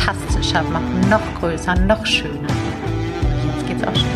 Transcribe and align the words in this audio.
fantastischer 0.00 0.62
machen, 0.62 1.00
noch 1.08 1.40
größer, 1.40 1.74
noch 1.74 2.04
schöner. 2.06 2.48
Jetzt 3.46 3.66
geht's 3.66 3.84
auch 3.84 3.94
schon. 3.94 4.08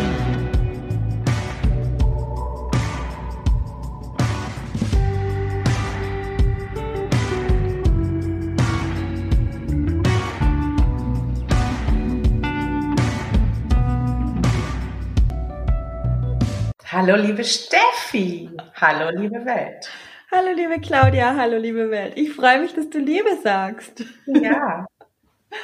Hallo 16.91 17.17
liebe 17.17 17.43
Steffi, 17.43 18.49
hallo 18.73 19.09
liebe 19.19 19.45
Welt. 19.45 19.89
Hallo 20.31 20.51
liebe 20.55 20.79
Claudia, 20.79 21.35
hallo 21.35 21.57
liebe 21.57 21.91
Welt. 21.91 22.13
Ich 22.15 22.33
freue 22.33 22.59
mich, 22.59 22.73
dass 22.73 22.89
du 22.89 22.99
Liebe 22.99 23.37
sagst. 23.43 24.03
Ja, 24.25 24.85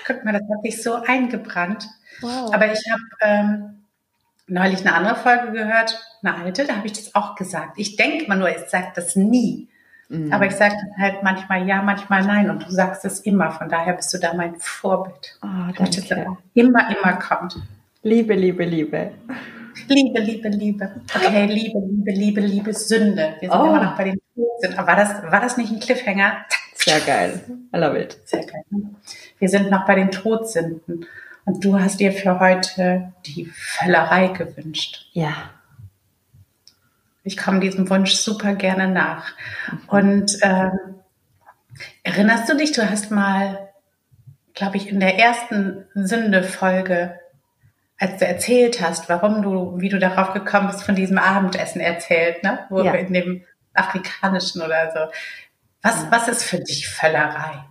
guck 0.06 0.24
mal, 0.24 0.34
das 0.34 0.44
hat 0.44 0.64
sich 0.64 0.82
so 0.82 0.96
eingebrannt. 0.96 1.88
Wow. 2.22 2.54
Aber 2.54 2.72
ich 2.72 2.82
habe 2.92 3.04
ähm, 3.22 3.84
neulich 4.48 4.82
eine 4.82 4.94
andere 4.94 5.16
Folge 5.16 5.52
gehört, 5.52 6.00
eine 6.24 6.36
alte, 6.36 6.66
da 6.66 6.76
habe 6.76 6.88
ich 6.88 6.94
das 6.94 7.16
auch 7.16 7.36
gesagt. 7.36 7.74
Ich 7.78 7.96
denke 7.96 8.28
mal 8.28 8.38
nur, 8.38 8.50
ich 8.50 8.70
sage 8.70 8.92
das 8.96 9.16
nie. 9.16 9.70
Mhm. 10.12 10.32
Aber 10.34 10.46
ich 10.46 10.54
sage 10.54 10.76
halt 11.00 11.24
manchmal 11.24 11.66
ja, 11.68 11.82
manchmal 11.82 12.26
nein. 12.26 12.50
Und 12.50 12.68
du 12.68 12.72
sagst 12.72 13.06
es 13.06 13.22
immer. 13.22 13.52
Von 13.52 13.70
daher 13.70 13.94
bist 13.94 14.14
du 14.14 14.18
da 14.18 14.34
mein 14.34 14.56
Vorbild. 14.58 15.38
Oh, 15.42 15.72
danke. 15.78 15.86
Das 15.86 16.28
immer, 16.54 16.96
immer 16.96 17.14
kommt. 17.14 17.58
Liebe, 18.04 18.34
Liebe, 18.34 18.66
Liebe. 18.66 19.12
Liebe, 19.88 20.20
Liebe, 20.20 20.50
Liebe. 20.50 20.92
Okay, 21.16 21.46
Liebe, 21.46 21.80
Liebe, 21.80 22.12
Liebe, 22.12 22.42
Liebe, 22.42 22.74
Sünde. 22.74 23.36
Wir 23.40 23.50
sind 23.50 23.60
oh. 23.60 23.66
immer 23.66 23.84
noch 23.84 23.96
bei 23.96 24.04
den 24.04 24.20
Todsünden. 24.36 24.86
War 24.86 24.96
das, 24.98 25.24
war 25.32 25.40
das 25.40 25.56
nicht 25.56 25.72
ein 25.72 25.80
Cliffhanger? 25.80 26.46
Sehr 26.76 27.00
geil. 27.00 27.42
I 27.74 27.78
love 27.78 27.98
it. 27.98 28.18
Sehr 28.26 28.46
geil. 28.46 28.64
Wir 29.42 29.50
sind 29.50 29.72
noch 29.72 29.88
bei 29.88 29.96
den 29.96 30.12
Todsünden. 30.12 31.08
Und 31.46 31.66
du 31.66 31.80
hast 31.80 32.00
dir 32.00 32.14
für 32.14 32.40
heute 32.40 33.12
die 33.26 33.46
Völlerei 33.46 34.28
gewünscht. 34.28 35.08
Ja. 35.14 35.34
Ich 37.24 37.38
komme 37.38 37.60
diesem 37.60 37.90
Wunsch 37.90 38.14
super 38.14 38.54
gerne 38.54 38.88
nach. 38.88 39.34
Und 39.88 40.38
ähm, 40.44 40.78
erinnerst 42.04 42.48
du 42.50 42.56
dich, 42.56 42.72
du 42.72 42.88
hast 42.88 43.10
mal, 43.10 43.70
glaube 44.54 44.78
ich, 44.78 44.90
in 44.90 45.00
der 45.00 45.18
ersten 45.18 45.86
Sünde-Folge 45.96 47.20
als 47.98 48.18
du 48.18 48.26
erzählt 48.26 48.82
hast, 48.82 49.10
warum 49.10 49.44
du, 49.44 49.80
wie 49.80 49.90
du 49.90 50.00
darauf 50.00 50.34
gekommen 50.34 50.66
bist, 50.66 50.82
von 50.82 50.96
diesem 50.96 51.20
Abendessen 51.20 51.80
erzählt, 51.80 52.42
ne? 52.42 52.66
Wo 52.70 52.82
ja. 52.82 52.94
in 52.94 53.14
dem 53.14 53.44
afrikanischen 53.76 54.64
oder 54.64 54.92
so. 54.92 55.00
Was, 55.84 56.02
ja. 56.02 56.08
was 56.10 56.28
ist 56.28 56.44
für 56.44 56.60
dich 56.60 56.90
Völlerei? 56.90 57.64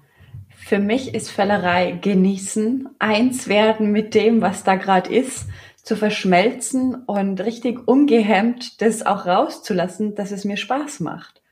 Für 0.71 0.79
mich 0.79 1.17
ist 1.17 1.33
Völlerei 1.33 1.99
genießen, 2.01 2.91
eins 3.01 3.49
werden 3.49 3.91
mit 3.91 4.15
dem, 4.15 4.41
was 4.41 4.63
da 4.63 4.77
gerade 4.77 5.13
ist, 5.13 5.49
zu 5.83 5.97
verschmelzen 5.97 6.95
und 6.95 7.41
richtig 7.41 7.89
ungehemmt 7.89 8.81
das 8.81 9.05
auch 9.05 9.27
rauszulassen, 9.27 10.15
dass 10.15 10.31
es 10.31 10.45
mir 10.45 10.57
Spaß 10.57 11.01
macht. 11.01 11.43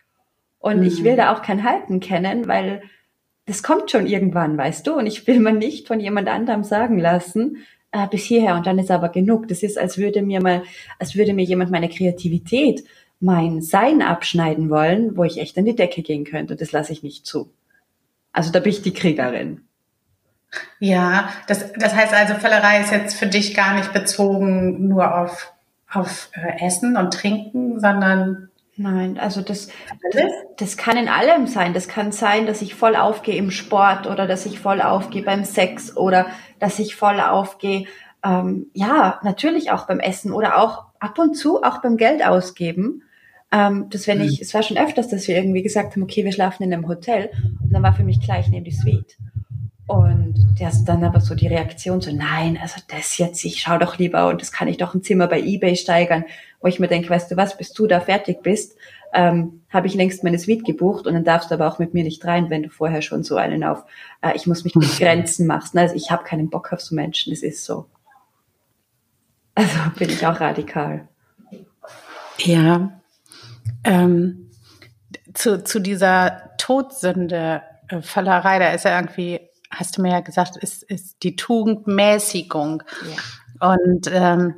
Und 0.60 0.76
mhm. 0.76 0.82
ich 0.84 1.02
will 1.02 1.16
da 1.16 1.34
auch 1.34 1.42
kein 1.42 1.64
Halten 1.64 1.98
kennen, 1.98 2.46
weil 2.46 2.80
das 3.44 3.64
kommt 3.64 3.90
schon 3.90 4.06
irgendwann, 4.06 4.56
weißt 4.56 4.86
du? 4.86 4.94
Und 4.94 5.08
ich 5.08 5.26
will 5.26 5.40
mir 5.40 5.52
nicht 5.52 5.88
von 5.88 5.98
jemand 5.98 6.28
anderem 6.28 6.62
sagen 6.62 7.00
lassen, 7.00 7.66
äh, 7.90 8.06
bis 8.06 8.22
hierher 8.22 8.54
und 8.54 8.68
dann 8.68 8.78
ist 8.78 8.92
aber 8.92 9.08
genug. 9.08 9.48
Das 9.48 9.64
ist, 9.64 9.78
als 9.78 9.98
würde 9.98 10.22
mir 10.22 10.40
mal, 10.40 10.62
als 11.00 11.16
würde 11.16 11.34
mir 11.34 11.44
jemand 11.44 11.72
meine 11.72 11.88
Kreativität, 11.88 12.84
mein 13.18 13.62
Sein 13.62 14.00
abschneiden 14.00 14.70
wollen, 14.70 15.16
wo 15.16 15.24
ich 15.24 15.38
echt 15.38 15.58
an 15.58 15.64
die 15.64 15.74
Decke 15.74 16.02
gehen 16.02 16.22
könnte. 16.22 16.54
Das 16.54 16.70
lasse 16.70 16.92
ich 16.92 17.02
nicht 17.02 17.26
zu. 17.26 17.50
Also 18.32 18.52
da 18.52 18.60
bin 18.60 18.70
ich 18.70 18.82
die 18.82 18.94
Kriegerin. 18.94 19.64
Ja, 20.78 21.28
das, 21.46 21.72
das 21.74 21.94
heißt 21.94 22.14
also, 22.14 22.34
Völlerei 22.34 22.80
ist 22.80 22.92
jetzt 22.92 23.16
für 23.16 23.26
dich 23.26 23.54
gar 23.54 23.74
nicht 23.74 23.92
bezogen 23.92 24.88
nur 24.88 25.14
auf, 25.18 25.52
auf 25.90 26.30
äh, 26.32 26.64
Essen 26.64 26.96
und 26.96 27.12
Trinken, 27.12 27.80
sondern 27.80 28.48
Nein, 28.80 29.18
also 29.18 29.40
das, 29.40 29.70
das, 30.12 30.30
das 30.56 30.76
kann 30.76 30.96
in 30.96 31.08
allem 31.08 31.48
sein. 31.48 31.74
Das 31.74 31.88
kann 31.88 32.12
sein, 32.12 32.46
dass 32.46 32.62
ich 32.62 32.76
voll 32.76 32.94
aufgehe 32.94 33.34
im 33.34 33.50
Sport 33.50 34.06
oder 34.06 34.28
dass 34.28 34.46
ich 34.46 34.60
voll 34.60 34.80
aufgehe 34.80 35.24
beim 35.24 35.44
Sex 35.44 35.96
oder 35.96 36.26
dass 36.60 36.78
ich 36.78 36.94
voll 36.94 37.20
aufgehe, 37.20 37.86
ähm, 38.24 38.70
ja, 38.74 39.18
natürlich 39.24 39.72
auch 39.72 39.88
beim 39.88 39.98
Essen 39.98 40.32
oder 40.32 40.58
auch 40.58 40.84
ab 41.00 41.18
und 41.18 41.34
zu 41.34 41.62
auch 41.64 41.82
beim 41.82 41.96
Geld 41.96 42.24
ausgeben. 42.24 43.02
Ähm, 43.50 43.86
das 43.90 44.06
wenn 44.06 44.20
ich, 44.20 44.38
mhm. 44.38 44.42
es 44.42 44.54
war 44.54 44.62
schon 44.62 44.76
öfters, 44.76 45.08
dass 45.08 45.26
wir 45.26 45.36
irgendwie 45.36 45.62
gesagt 45.62 45.92
haben, 45.94 46.02
okay, 46.02 46.24
wir 46.24 46.32
schlafen 46.32 46.64
in 46.64 46.72
einem 46.72 46.86
Hotel 46.86 47.30
und 47.62 47.72
dann 47.72 47.82
war 47.82 47.94
für 47.94 48.04
mich 48.04 48.20
gleich 48.20 48.48
neben 48.48 48.64
die 48.64 48.72
Suite. 48.72 49.16
Und 49.86 50.28
ist 50.60 50.84
dann 50.84 51.02
aber 51.02 51.20
so 51.20 51.34
die 51.34 51.46
Reaktion 51.46 52.00
so, 52.00 52.12
nein, 52.12 52.58
also 52.60 52.80
das 52.88 53.16
jetzt, 53.16 53.42
ich 53.44 53.60
schau 53.60 53.78
doch 53.78 53.98
lieber 53.98 54.28
und 54.28 54.42
das 54.42 54.52
kann 54.52 54.68
ich 54.68 54.76
doch 54.76 54.94
ein 54.94 55.02
Zimmer 55.02 55.26
bei 55.28 55.40
Ebay 55.40 55.76
steigern, 55.76 56.24
wo 56.60 56.68
ich 56.68 56.78
mir 56.78 56.88
denke, 56.88 57.08
weißt 57.08 57.30
du 57.30 57.36
was, 57.36 57.56
bis 57.56 57.72
du 57.72 57.86
da 57.86 58.00
fertig 58.00 58.42
bist, 58.42 58.76
ähm, 59.14 59.62
habe 59.70 59.86
ich 59.86 59.94
längst 59.94 60.24
meine 60.24 60.38
Suite 60.38 60.64
gebucht 60.64 61.06
und 61.06 61.14
dann 61.14 61.24
darfst 61.24 61.50
du 61.50 61.54
aber 61.54 61.68
auch 61.68 61.78
mit 61.78 61.94
mir 61.94 62.04
nicht 62.04 62.24
rein, 62.26 62.50
wenn 62.50 62.64
du 62.64 62.68
vorher 62.68 63.00
schon 63.00 63.22
so 63.22 63.36
einen 63.36 63.64
auf, 63.64 63.84
äh, 64.20 64.32
ich 64.34 64.46
muss 64.46 64.64
mich 64.64 64.74
begrenzen 64.74 65.46
machst. 65.46 65.76
Also 65.76 65.94
ich 65.94 66.10
habe 66.10 66.24
keinen 66.24 66.50
Bock 66.50 66.72
auf 66.72 66.80
so 66.80 66.94
Menschen, 66.94 67.32
es 67.32 67.42
ist 67.42 67.64
so. 67.64 67.86
Also 69.54 69.78
bin 69.98 70.10
ich 70.10 70.26
auch 70.26 70.38
radikal. 70.38 71.08
Ja. 72.38 72.92
Ähm, 73.84 74.50
zu, 75.34 75.62
zu 75.62 75.80
dieser 75.80 76.56
Todsünde, 76.58 77.62
äh, 77.88 78.02
Fallerei, 78.02 78.58
da 78.58 78.72
ist 78.72 78.84
ja 78.84 78.98
irgendwie 78.98 79.48
hast 79.70 79.96
du 79.96 80.02
mir 80.02 80.12
ja 80.12 80.20
gesagt, 80.20 80.56
ist, 80.56 80.82
ist 80.82 81.22
die 81.22 81.36
Tugendmäßigung. 81.36 82.82
Ja. 83.60 83.72
Und 83.72 84.10
ähm, 84.12 84.54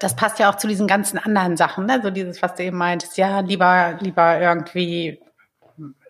das 0.00 0.16
passt 0.16 0.38
ja 0.38 0.50
auch 0.50 0.56
zu 0.56 0.68
diesen 0.68 0.86
ganzen 0.86 1.18
anderen 1.18 1.56
Sachen, 1.56 1.86
ne? 1.86 2.00
so 2.02 2.10
dieses, 2.10 2.40
was 2.42 2.54
du 2.54 2.64
eben 2.64 2.78
meintest, 2.78 3.18
ja, 3.18 3.40
lieber, 3.40 3.98
lieber 4.00 4.40
irgendwie 4.40 5.20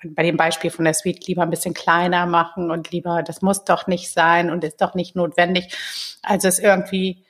bei 0.05 0.23
dem 0.23 0.37
Beispiel 0.37 0.71
von 0.71 0.85
der 0.85 0.95
Suite 0.95 1.27
lieber 1.27 1.43
ein 1.43 1.51
bisschen 1.51 1.75
kleiner 1.75 2.27
machen 2.27 2.71
und 2.71 2.93
lieber, 2.93 3.25
das 3.25 3.43
muss 3.43 3.65
doch 3.65 3.89
nicht 3.89 4.13
sein 4.13 4.51
und 4.51 4.63
ist 4.63 4.81
doch 4.81 4.95
nicht 4.95 5.17
notwendig. 5.17 5.77
Also 6.23 6.47
es 6.47 6.61
irgendwie 6.61 7.25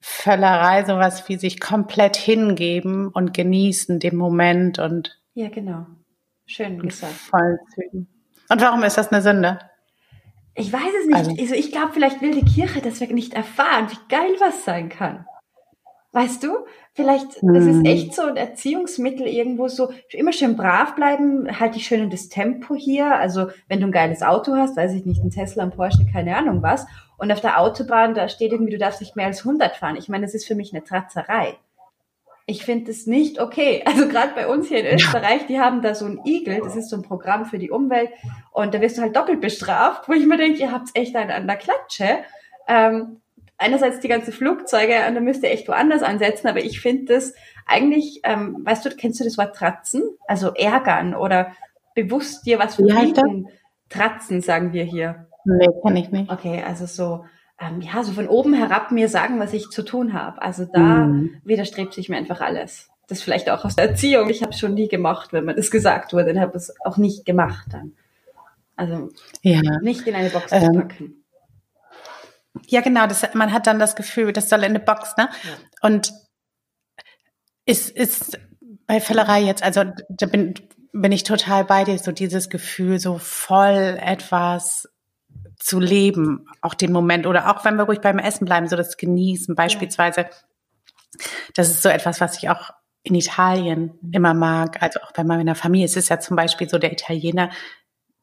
Völlerei, 0.00 0.84
sowas 0.84 1.28
wie 1.28 1.36
sich 1.36 1.60
komplett 1.60 2.16
hingeben 2.16 3.08
und 3.08 3.34
genießen 3.34 3.98
dem 3.98 4.16
Moment 4.16 4.78
und 4.78 5.18
ja, 5.34 5.48
genau. 5.48 5.86
Schön 6.46 6.78
gesagt. 6.80 7.12
Vollzügen. 7.12 8.08
Und 8.48 8.60
warum 8.60 8.82
ist 8.82 8.98
das 8.98 9.12
eine 9.12 9.22
Sünde? 9.22 9.58
Ich 10.54 10.72
weiß 10.72 10.92
es 11.00 11.06
nicht. 11.06 11.16
Also, 11.16 11.30
also 11.30 11.54
ich 11.54 11.70
glaube, 11.70 11.92
vielleicht 11.92 12.20
will 12.20 12.32
die 12.32 12.44
Kirche 12.44 12.80
das 12.80 13.00
nicht 13.00 13.34
erfahren, 13.34 13.88
wie 13.90 14.08
geil 14.08 14.34
was 14.40 14.64
sein 14.64 14.88
kann. 14.88 15.24
Weißt 16.12 16.42
du? 16.42 16.66
Vielleicht, 16.92 17.36
das 17.40 17.64
ist 17.64 17.78
hm. 17.78 17.84
echt 17.84 18.14
so 18.14 18.22
ein 18.22 18.36
Erziehungsmittel 18.36 19.28
irgendwo 19.28 19.68
so, 19.68 19.90
immer 20.10 20.32
schön 20.32 20.56
brav 20.56 20.96
bleiben, 20.96 21.60
halt 21.60 21.76
dich 21.76 21.86
schön 21.86 22.02
in 22.02 22.10
das 22.10 22.28
Tempo 22.28 22.74
hier. 22.74 23.14
Also, 23.14 23.48
wenn 23.68 23.80
du 23.80 23.86
ein 23.86 23.92
geiles 23.92 24.22
Auto 24.22 24.56
hast, 24.56 24.76
weiß 24.76 24.92
ich 24.94 25.06
nicht, 25.06 25.22
ein 25.22 25.30
Tesla, 25.30 25.62
ein 25.62 25.70
Porsche, 25.70 26.06
keine 26.12 26.36
Ahnung 26.36 26.62
was. 26.62 26.86
Und 27.16 27.30
auf 27.30 27.40
der 27.40 27.60
Autobahn, 27.60 28.14
da 28.14 28.28
steht 28.28 28.50
irgendwie, 28.50 28.72
du 28.72 28.78
darfst 28.78 29.00
nicht 29.00 29.14
mehr 29.14 29.26
als 29.26 29.40
100 29.40 29.76
fahren. 29.76 29.96
Ich 29.96 30.08
meine, 30.08 30.26
das 30.26 30.34
ist 30.34 30.46
für 30.46 30.56
mich 30.56 30.72
eine 30.72 30.82
Tratzerei 30.82 31.56
ich 32.50 32.64
finde 32.64 32.90
es 32.90 33.06
nicht 33.06 33.40
okay. 33.40 33.82
Also 33.90 34.08
gerade 34.08 34.32
bei 34.34 34.46
uns 34.46 34.68
hier 34.68 34.80
in 34.80 34.94
Österreich, 34.94 35.46
die 35.46 35.60
haben 35.60 35.82
da 35.82 35.94
so 35.94 36.06
ein 36.06 36.20
Igel, 36.24 36.60
das 36.62 36.76
ist 36.76 36.90
so 36.90 36.96
ein 36.96 37.02
Programm 37.02 37.46
für 37.46 37.58
die 37.58 37.70
Umwelt 37.70 38.10
und 38.52 38.74
da 38.74 38.80
wirst 38.80 38.98
du 38.98 39.02
halt 39.02 39.16
doppelt 39.16 39.40
bestraft, 39.40 40.08
wo 40.08 40.12
ich 40.12 40.26
mir 40.26 40.36
denke, 40.36 40.60
ihr 40.60 40.72
habt 40.72 40.88
echt 40.94 41.14
einen 41.16 41.30
an 41.30 41.46
der 41.46 41.56
Klatsche. 41.56 42.18
Ähm, 42.68 43.20
einerseits 43.60 44.00
die 44.00 44.08
ganzen 44.08 44.32
Flugzeuge 44.32 44.94
und 45.06 45.14
da 45.14 45.20
müsst 45.20 45.42
ihr 45.42 45.50
echt 45.50 45.68
woanders 45.68 46.02
ansetzen, 46.02 46.48
aber 46.48 46.64
ich 46.64 46.80
finde 46.80 47.14
das 47.14 47.34
eigentlich, 47.66 48.20
ähm, 48.24 48.58
weißt 48.64 48.84
du, 48.84 48.90
kennst 48.90 49.20
du 49.20 49.24
das 49.24 49.38
Wort 49.38 49.54
Tratzen? 49.54 50.02
Also 50.26 50.52
ärgern 50.54 51.14
oder 51.14 51.52
bewusst 51.94 52.46
dir 52.46 52.58
was 52.58 52.76
verbieten. 52.76 53.48
Tratzen 53.88 54.40
sagen 54.40 54.72
wir 54.72 54.84
hier. 54.84 55.26
Nee, 55.44 55.68
kann 55.82 55.96
ich 55.96 56.10
nicht. 56.10 56.30
Okay, 56.30 56.62
also 56.66 56.86
so 56.86 57.24
ähm, 57.60 57.80
ja, 57.82 58.02
so 58.02 58.12
von 58.12 58.28
oben 58.28 58.54
herab 58.54 58.90
mir 58.90 59.08
sagen, 59.08 59.38
was 59.38 59.52
ich 59.52 59.68
zu 59.68 59.82
tun 59.82 60.14
habe. 60.14 60.40
Also 60.40 60.64
da 60.64 60.80
mhm. 60.80 61.40
widerstrebt 61.44 61.92
sich 61.92 62.08
mir 62.08 62.16
einfach 62.16 62.40
alles. 62.40 62.88
Das 63.06 63.22
vielleicht 63.22 63.50
auch 63.50 63.64
aus 63.64 63.76
der 63.76 63.90
Erziehung. 63.90 64.30
Ich 64.30 64.42
habe 64.42 64.52
es 64.52 64.58
schon 64.58 64.74
nie 64.74 64.88
gemacht, 64.88 65.32
wenn 65.32 65.44
mir 65.44 65.54
das 65.54 65.70
gesagt 65.70 66.12
wurde. 66.12 66.32
Ich 66.32 66.38
habe 66.38 66.56
es 66.56 66.74
auch 66.84 66.96
nicht 66.96 67.26
gemacht 67.26 67.66
dann. 67.70 67.92
Also 68.76 69.10
ja. 69.42 69.60
nicht 69.82 70.06
in 70.06 70.14
eine 70.14 70.30
Box 70.30 70.52
ähm, 70.52 70.72
packen. 70.72 71.19
Ja, 72.66 72.80
genau. 72.80 73.06
Das, 73.06 73.34
man 73.34 73.52
hat 73.52 73.66
dann 73.66 73.78
das 73.78 73.96
Gefühl, 73.96 74.32
das 74.32 74.48
soll 74.48 74.60
in 74.60 74.66
eine 74.66 74.80
Box, 74.80 75.16
ne? 75.16 75.28
Ja. 75.44 75.86
Und 75.88 76.12
ist, 77.64 77.90
ist 77.90 78.38
bei 78.86 79.00
Fällerei 79.00 79.40
jetzt, 79.40 79.62
also 79.62 79.84
da 80.08 80.26
bin, 80.26 80.54
bin 80.92 81.12
ich 81.12 81.22
total 81.22 81.64
bei 81.64 81.84
dir, 81.84 81.98
so 81.98 82.12
dieses 82.12 82.50
Gefühl, 82.50 82.98
so 82.98 83.18
voll 83.18 83.98
etwas 84.00 84.88
zu 85.56 85.78
leben, 85.78 86.46
auch 86.60 86.74
den 86.74 86.90
Moment 86.90 87.26
oder 87.26 87.54
auch 87.54 87.64
wenn 87.64 87.76
wir 87.76 87.84
ruhig 87.84 88.00
beim 88.00 88.18
Essen 88.18 88.46
bleiben, 88.46 88.68
so 88.68 88.76
das 88.76 88.96
Genießen 88.96 89.54
beispielsweise. 89.54 90.22
Ja. 90.22 90.30
Das 91.54 91.70
ist 91.70 91.82
so 91.82 91.88
etwas, 91.88 92.20
was 92.20 92.38
ich 92.38 92.48
auch 92.48 92.70
in 93.02 93.14
Italien 93.14 93.98
immer 94.12 94.34
mag, 94.34 94.82
also 94.82 95.00
auch 95.00 95.12
bei 95.12 95.24
meiner 95.24 95.54
Familie. 95.54 95.86
Es 95.86 95.96
ist 95.96 96.08
ja 96.08 96.18
zum 96.18 96.36
Beispiel 96.36 96.68
so 96.68 96.78
der 96.78 96.92
Italiener, 96.92 97.50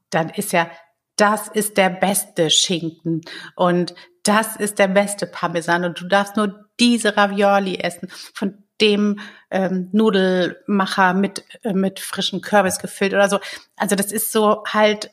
dann 0.10 0.30
ist 0.30 0.52
ja, 0.52 0.70
das 1.16 1.48
ist 1.48 1.78
der 1.78 1.90
beste 1.90 2.50
Schinken 2.50 3.22
und 3.56 3.96
das 4.28 4.56
ist 4.56 4.80
der 4.80 4.88
beste 4.88 5.26
Parmesan 5.26 5.86
und 5.86 6.00
du 6.00 6.08
darfst 6.08 6.36
nur 6.36 6.70
diese 6.80 7.16
Ravioli 7.16 7.78
essen 7.80 8.10
von 8.34 8.64
dem 8.82 9.20
ähm, 9.50 9.90
Nudelmacher 9.92 11.14
mit 11.14 11.44
äh, 11.64 11.74
mit 11.74 12.00
frischem 12.00 12.42
Kürbis 12.42 12.78
gefüllt 12.80 13.14
oder 13.14 13.30
so. 13.30 13.40
Also 13.76 13.96
das 13.96 14.12
ist 14.12 14.32
so 14.32 14.64
halt 14.68 15.12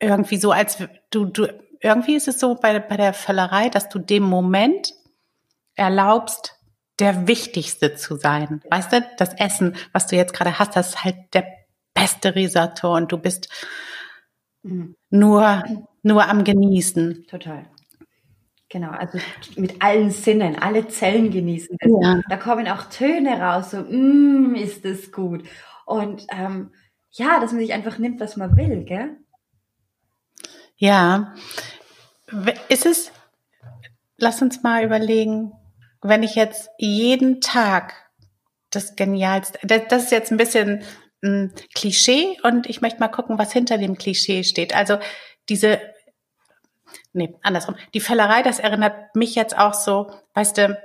irgendwie 0.00 0.36
so, 0.36 0.52
als 0.52 0.78
du 1.10 1.24
du 1.24 1.48
irgendwie 1.80 2.16
ist 2.16 2.28
es 2.28 2.38
so 2.38 2.54
bei 2.54 2.78
bei 2.78 2.96
der 2.96 3.14
Völlerei, 3.14 3.68
dass 3.68 3.88
du 3.88 3.98
dem 3.98 4.22
Moment 4.22 4.92
erlaubst, 5.74 6.54
der 6.98 7.26
Wichtigste 7.28 7.94
zu 7.94 8.16
sein. 8.16 8.62
Weißt 8.70 8.92
du, 8.92 9.08
das 9.16 9.34
Essen, 9.34 9.76
was 9.92 10.06
du 10.06 10.16
jetzt 10.16 10.34
gerade 10.34 10.58
hast, 10.58 10.76
das 10.76 10.90
ist 10.90 11.04
halt 11.04 11.16
der 11.32 11.46
beste 11.94 12.34
Risotto 12.34 12.94
und 12.94 13.10
du 13.12 13.18
bist 13.18 13.48
mhm. 14.62 14.94
nur, 15.10 15.64
nur 16.02 16.28
am 16.28 16.44
Genießen. 16.44 17.26
Total. 17.26 17.66
Genau, 18.70 18.90
also 18.90 19.18
mit 19.56 19.80
allen 19.82 20.10
Sinnen, 20.10 20.56
alle 20.56 20.88
Zellen 20.88 21.30
genießen. 21.30 21.76
Das. 21.80 21.90
Ja. 22.02 22.20
Da 22.28 22.36
kommen 22.36 22.68
auch 22.68 22.84
Töne 22.84 23.40
raus, 23.40 23.70
so, 23.70 23.78
mm, 23.78 24.54
ist 24.54 24.84
das 24.84 25.10
gut. 25.10 25.44
Und 25.86 26.26
ähm, 26.30 26.70
ja, 27.10 27.40
dass 27.40 27.52
man 27.52 27.60
sich 27.62 27.72
einfach 27.72 27.98
nimmt, 27.98 28.20
was 28.20 28.36
man 28.36 28.56
will, 28.56 28.84
gell? 28.84 29.16
Ja. 30.76 31.34
Ist 32.68 32.84
es, 32.84 33.10
lass 34.18 34.42
uns 34.42 34.62
mal 34.62 34.84
überlegen, 34.84 35.52
wenn 36.02 36.22
ich 36.22 36.34
jetzt 36.34 36.68
jeden 36.76 37.40
Tag 37.40 37.94
das 38.70 38.96
Genialste, 38.96 39.58
das, 39.62 39.82
das 39.88 40.04
ist 40.04 40.12
jetzt 40.12 40.30
ein 40.30 40.36
bisschen 40.36 40.82
ein 41.22 41.52
Klischee 41.74 42.38
und 42.42 42.68
ich 42.68 42.80
möchte 42.80 43.00
mal 43.00 43.08
gucken, 43.08 43.38
was 43.38 43.52
hinter 43.52 43.78
dem 43.78 43.98
Klischee 43.98 44.44
steht. 44.44 44.74
Also 44.74 44.98
diese, 45.48 45.80
nee, 47.12 47.34
andersrum. 47.42 47.76
Die 47.94 48.00
Fällerei, 48.00 48.42
das 48.42 48.58
erinnert 48.58 49.14
mich 49.16 49.34
jetzt 49.34 49.56
auch 49.56 49.74
so, 49.74 50.10
weißt 50.34 50.58
du, 50.58 50.82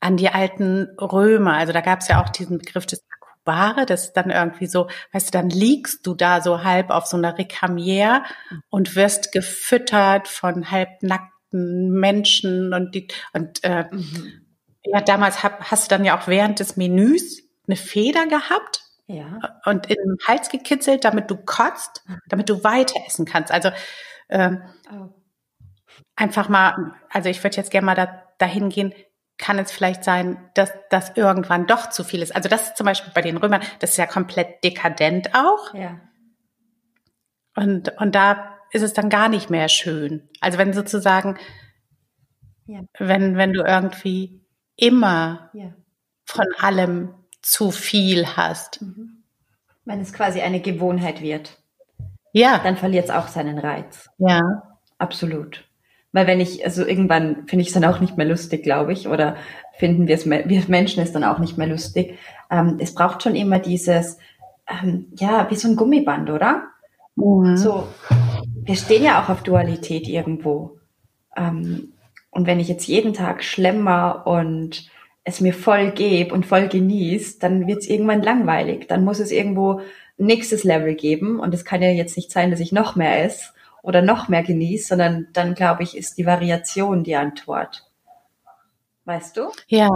an 0.00 0.16
die 0.16 0.28
alten 0.28 0.90
Römer. 1.00 1.54
Also 1.54 1.72
da 1.72 1.80
gab 1.80 2.00
es 2.00 2.08
ja 2.08 2.22
auch 2.22 2.28
diesen 2.28 2.58
Begriff 2.58 2.84
des 2.84 3.02
Akubare, 3.44 3.86
das 3.86 4.06
ist 4.06 4.12
dann 4.12 4.30
irgendwie 4.30 4.66
so, 4.66 4.88
weißt 5.12 5.28
du, 5.28 5.38
dann 5.38 5.48
liegst 5.48 6.06
du 6.06 6.14
da 6.14 6.42
so 6.42 6.62
halb 6.62 6.90
auf 6.90 7.06
so 7.06 7.16
einer 7.16 7.38
Recamier 7.38 8.22
und 8.68 8.96
wirst 8.96 9.32
gefüttert 9.32 10.28
von 10.28 10.70
halbnackten 10.70 11.90
Menschen 11.90 12.74
und 12.74 12.94
die, 12.94 13.08
und 13.32 13.64
äh, 13.64 13.84
mhm. 13.90 14.46
ja, 14.84 15.00
damals 15.00 15.42
hab, 15.42 15.70
hast 15.70 15.90
du 15.90 15.96
dann 15.96 16.04
ja 16.04 16.18
auch 16.18 16.26
während 16.26 16.60
des 16.60 16.76
Menüs 16.76 17.42
eine 17.66 17.76
Feder 17.76 18.26
gehabt 18.26 18.83
ja. 19.06 19.60
Und 19.64 19.86
in 19.86 19.96
den 19.96 20.16
Hals 20.26 20.48
gekitzelt, 20.48 21.04
damit 21.04 21.30
du 21.30 21.36
kotzt, 21.36 22.04
damit 22.28 22.48
du 22.48 22.64
weiter 22.64 23.00
essen 23.06 23.26
kannst. 23.26 23.52
Also 23.52 23.70
ähm, 24.28 24.62
oh. 24.90 25.08
einfach 26.16 26.48
mal, 26.48 26.94
also 27.10 27.28
ich 27.28 27.42
würde 27.44 27.56
jetzt 27.56 27.70
gerne 27.70 27.84
mal 27.84 27.94
da, 27.94 28.22
dahin 28.38 28.70
gehen, 28.70 28.94
kann 29.36 29.58
es 29.58 29.72
vielleicht 29.72 30.04
sein, 30.04 30.50
dass 30.54 30.72
das 30.90 31.16
irgendwann 31.16 31.66
doch 31.66 31.90
zu 31.90 32.04
viel 32.04 32.22
ist. 32.22 32.34
Also 32.34 32.48
das 32.48 32.68
ist 32.68 32.76
zum 32.76 32.86
Beispiel 32.86 33.12
bei 33.12 33.20
den 33.20 33.36
Römern, 33.36 33.62
das 33.80 33.90
ist 33.90 33.96
ja 33.96 34.06
komplett 34.06 34.62
dekadent 34.64 35.34
auch. 35.34 35.74
Ja. 35.74 36.00
Und, 37.56 37.90
und 38.00 38.14
da 38.14 38.58
ist 38.70 38.82
es 38.82 38.94
dann 38.94 39.10
gar 39.10 39.28
nicht 39.28 39.50
mehr 39.50 39.68
schön. 39.68 40.28
Also 40.40 40.58
wenn 40.58 40.72
sozusagen, 40.72 41.36
ja. 42.66 42.80
wenn, 42.98 43.36
wenn 43.36 43.52
du 43.52 43.62
irgendwie 43.62 44.40
immer 44.76 45.50
ja. 45.52 45.74
von 46.24 46.46
allem 46.58 47.14
zu 47.44 47.70
viel 47.70 48.26
hast. 48.36 48.82
Mhm. 48.82 49.22
Wenn 49.84 50.00
es 50.00 50.12
quasi 50.12 50.40
eine 50.40 50.60
Gewohnheit 50.60 51.20
wird. 51.20 51.58
Ja. 52.32 52.58
Dann 52.62 52.76
verliert 52.76 53.04
es 53.04 53.10
auch 53.10 53.28
seinen 53.28 53.58
Reiz. 53.58 54.08
Ja. 54.18 54.40
Absolut. 54.98 55.64
Weil 56.12 56.26
wenn 56.26 56.40
ich, 56.40 56.64
also 56.64 56.86
irgendwann 56.86 57.46
finde 57.46 57.62
ich 57.62 57.68
es 57.68 57.74
dann 57.74 57.84
auch 57.84 58.00
nicht 58.00 58.16
mehr 58.16 58.26
lustig, 58.26 58.62
glaube 58.62 58.92
ich, 58.92 59.08
oder 59.08 59.36
finden 59.76 60.06
wir 60.06 60.14
es, 60.14 60.28
wir 60.28 60.64
Menschen 60.68 61.02
es 61.02 61.12
dann 61.12 61.24
auch 61.24 61.38
nicht 61.38 61.58
mehr 61.58 61.66
lustig. 61.66 62.18
Ähm, 62.50 62.78
es 62.80 62.94
braucht 62.94 63.22
schon 63.22 63.34
immer 63.34 63.58
dieses, 63.58 64.18
ähm, 64.68 65.12
ja, 65.16 65.50
wie 65.50 65.56
so 65.56 65.68
ein 65.68 65.76
Gummiband, 65.76 66.30
oder? 66.30 66.68
Mhm. 67.16 67.56
So, 67.56 67.88
wir 68.62 68.76
stehen 68.76 69.04
ja 69.04 69.22
auch 69.22 69.28
auf 69.28 69.42
Dualität 69.42 70.08
irgendwo. 70.08 70.78
Ähm, 71.36 71.92
und 72.30 72.46
wenn 72.46 72.60
ich 72.60 72.68
jetzt 72.68 72.86
jeden 72.86 73.12
Tag 73.12 73.44
schlemmer 73.44 74.26
und 74.26 74.88
es 75.24 75.40
mir 75.40 75.54
voll 75.54 75.90
gebe 75.92 76.34
und 76.34 76.46
voll 76.46 76.68
genießt, 76.68 77.42
dann 77.42 77.66
wird 77.66 77.80
es 77.80 77.88
irgendwann 77.88 78.22
langweilig. 78.22 78.86
Dann 78.88 79.04
muss 79.04 79.18
es 79.18 79.30
irgendwo 79.30 79.80
nächstes 80.16 80.64
Level 80.64 80.94
geben. 80.94 81.40
Und 81.40 81.54
es 81.54 81.64
kann 81.64 81.82
ja 81.82 81.90
jetzt 81.90 82.16
nicht 82.16 82.30
sein, 82.30 82.50
dass 82.50 82.60
ich 82.60 82.72
noch 82.72 82.94
mehr 82.94 83.24
esse 83.24 83.48
oder 83.82 84.02
noch 84.02 84.28
mehr 84.28 84.42
genieße, 84.42 84.88
sondern 84.88 85.28
dann, 85.32 85.54
glaube 85.54 85.82
ich, 85.82 85.96
ist 85.96 86.18
die 86.18 86.26
Variation 86.26 87.04
die 87.04 87.16
Antwort. 87.16 87.90
Weißt 89.04 89.36
du? 89.36 89.50
Ja. 89.66 89.88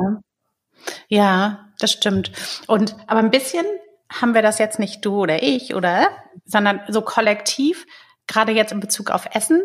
Ja, 1.08 1.68
das 1.78 1.92
stimmt. 1.92 2.32
Und 2.66 2.96
aber 3.06 3.20
ein 3.20 3.30
bisschen 3.30 3.66
haben 4.10 4.34
wir 4.34 4.42
das 4.42 4.58
jetzt 4.58 4.78
nicht 4.78 5.04
du 5.04 5.22
oder 5.22 5.42
ich 5.42 5.74
oder, 5.74 6.08
sondern 6.44 6.80
so 6.88 7.02
kollektiv, 7.02 7.86
gerade 8.26 8.52
jetzt 8.52 8.72
in 8.72 8.80
Bezug 8.80 9.10
auf 9.10 9.28
Essen, 9.34 9.62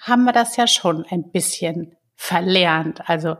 haben 0.00 0.24
wir 0.24 0.32
das 0.32 0.56
ja 0.56 0.66
schon 0.66 1.04
ein 1.10 1.30
bisschen 1.30 1.96
verlernt. 2.16 3.08
Also 3.08 3.36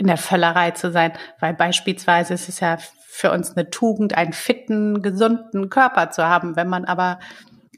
in 0.00 0.06
der 0.06 0.16
Völlerei 0.16 0.70
zu 0.70 0.90
sein, 0.90 1.12
weil 1.40 1.52
beispielsweise 1.52 2.32
ist 2.32 2.48
es 2.48 2.60
ja 2.60 2.78
für 3.06 3.30
uns 3.32 3.54
eine 3.54 3.68
Tugend, 3.68 4.16
einen 4.16 4.32
fitten, 4.32 5.02
gesunden 5.02 5.68
Körper 5.68 6.10
zu 6.10 6.24
haben. 6.24 6.56
Wenn 6.56 6.68
man 6.68 6.86
aber 6.86 7.20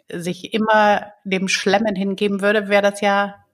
sich 0.09 0.55
immer 0.55 1.13
dem 1.25 1.49
Schlemmen 1.49 1.97
hingeben 1.97 2.41
würde, 2.41 2.69
wäre 2.69 2.83
das 2.83 3.01
ja, 3.01 3.45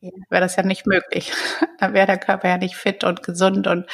wäre 0.00 0.40
das 0.40 0.56
ja 0.56 0.62
nicht 0.62 0.86
möglich. 0.86 1.32
Dann 1.78 1.92
wäre 1.92 2.06
der 2.06 2.18
Körper 2.18 2.48
ja 2.48 2.56
nicht 2.56 2.76
fit 2.76 3.04
und 3.04 3.22
gesund 3.22 3.66
und, 3.66 3.86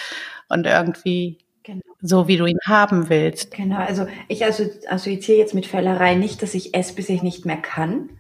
und 0.48 0.64
irgendwie 0.64 1.38
genau. 1.64 1.82
so, 2.00 2.28
wie 2.28 2.36
du 2.36 2.46
ihn 2.46 2.60
haben 2.66 3.08
willst. 3.08 3.50
Genau, 3.52 3.78
also 3.78 4.06
ich 4.28 4.44
assoziiere 4.44 5.40
jetzt 5.40 5.54
mit 5.54 5.66
Völlerei 5.66 6.14
nicht, 6.14 6.40
dass 6.40 6.54
ich 6.54 6.72
esse, 6.72 6.94
bis 6.94 7.08
ich 7.08 7.24
nicht 7.24 7.46
mehr 7.46 7.56
kann, 7.56 8.10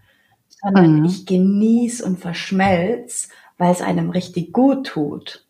sondern 0.62 1.00
mhm. 1.00 1.04
ich 1.04 1.26
genieße 1.26 2.04
und 2.04 2.18
verschmelze 2.18 3.28
weil 3.58 3.72
es 3.72 3.82
einem 3.82 4.10
richtig 4.10 4.52
gut 4.52 4.86
tut. 4.86 5.44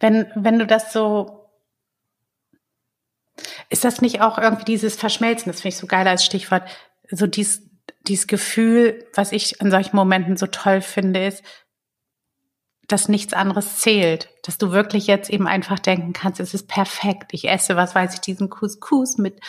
Wenn, 0.00 0.26
wenn 0.34 0.58
du 0.58 0.66
das 0.66 0.92
so, 0.92 1.48
ist 3.70 3.84
das 3.84 4.00
nicht 4.00 4.20
auch 4.20 4.38
irgendwie 4.38 4.64
dieses 4.64 4.96
Verschmelzen, 4.96 5.50
das 5.50 5.60
finde 5.60 5.74
ich 5.74 5.80
so 5.80 5.86
geil 5.86 6.06
als 6.06 6.24
Stichwort, 6.24 6.68
so 7.10 7.26
dies, 7.26 7.62
dieses 8.06 8.26
Gefühl, 8.26 9.06
was 9.14 9.32
ich 9.32 9.60
in 9.60 9.70
solchen 9.70 9.96
Momenten 9.96 10.36
so 10.36 10.46
toll 10.46 10.80
finde, 10.80 11.26
ist, 11.26 11.42
dass 12.88 13.08
nichts 13.08 13.32
anderes 13.32 13.78
zählt, 13.80 14.28
dass 14.42 14.58
du 14.58 14.70
wirklich 14.70 15.06
jetzt 15.06 15.30
eben 15.30 15.46
einfach 15.46 15.78
denken 15.78 16.12
kannst, 16.12 16.40
es 16.40 16.54
ist 16.54 16.68
perfekt. 16.68 17.32
Ich 17.32 17.48
esse, 17.48 17.76
was 17.76 17.94
weiß 17.94 18.14
ich, 18.14 18.20
diesen 18.20 18.50
Couscous 18.50 19.18
mit, 19.18 19.40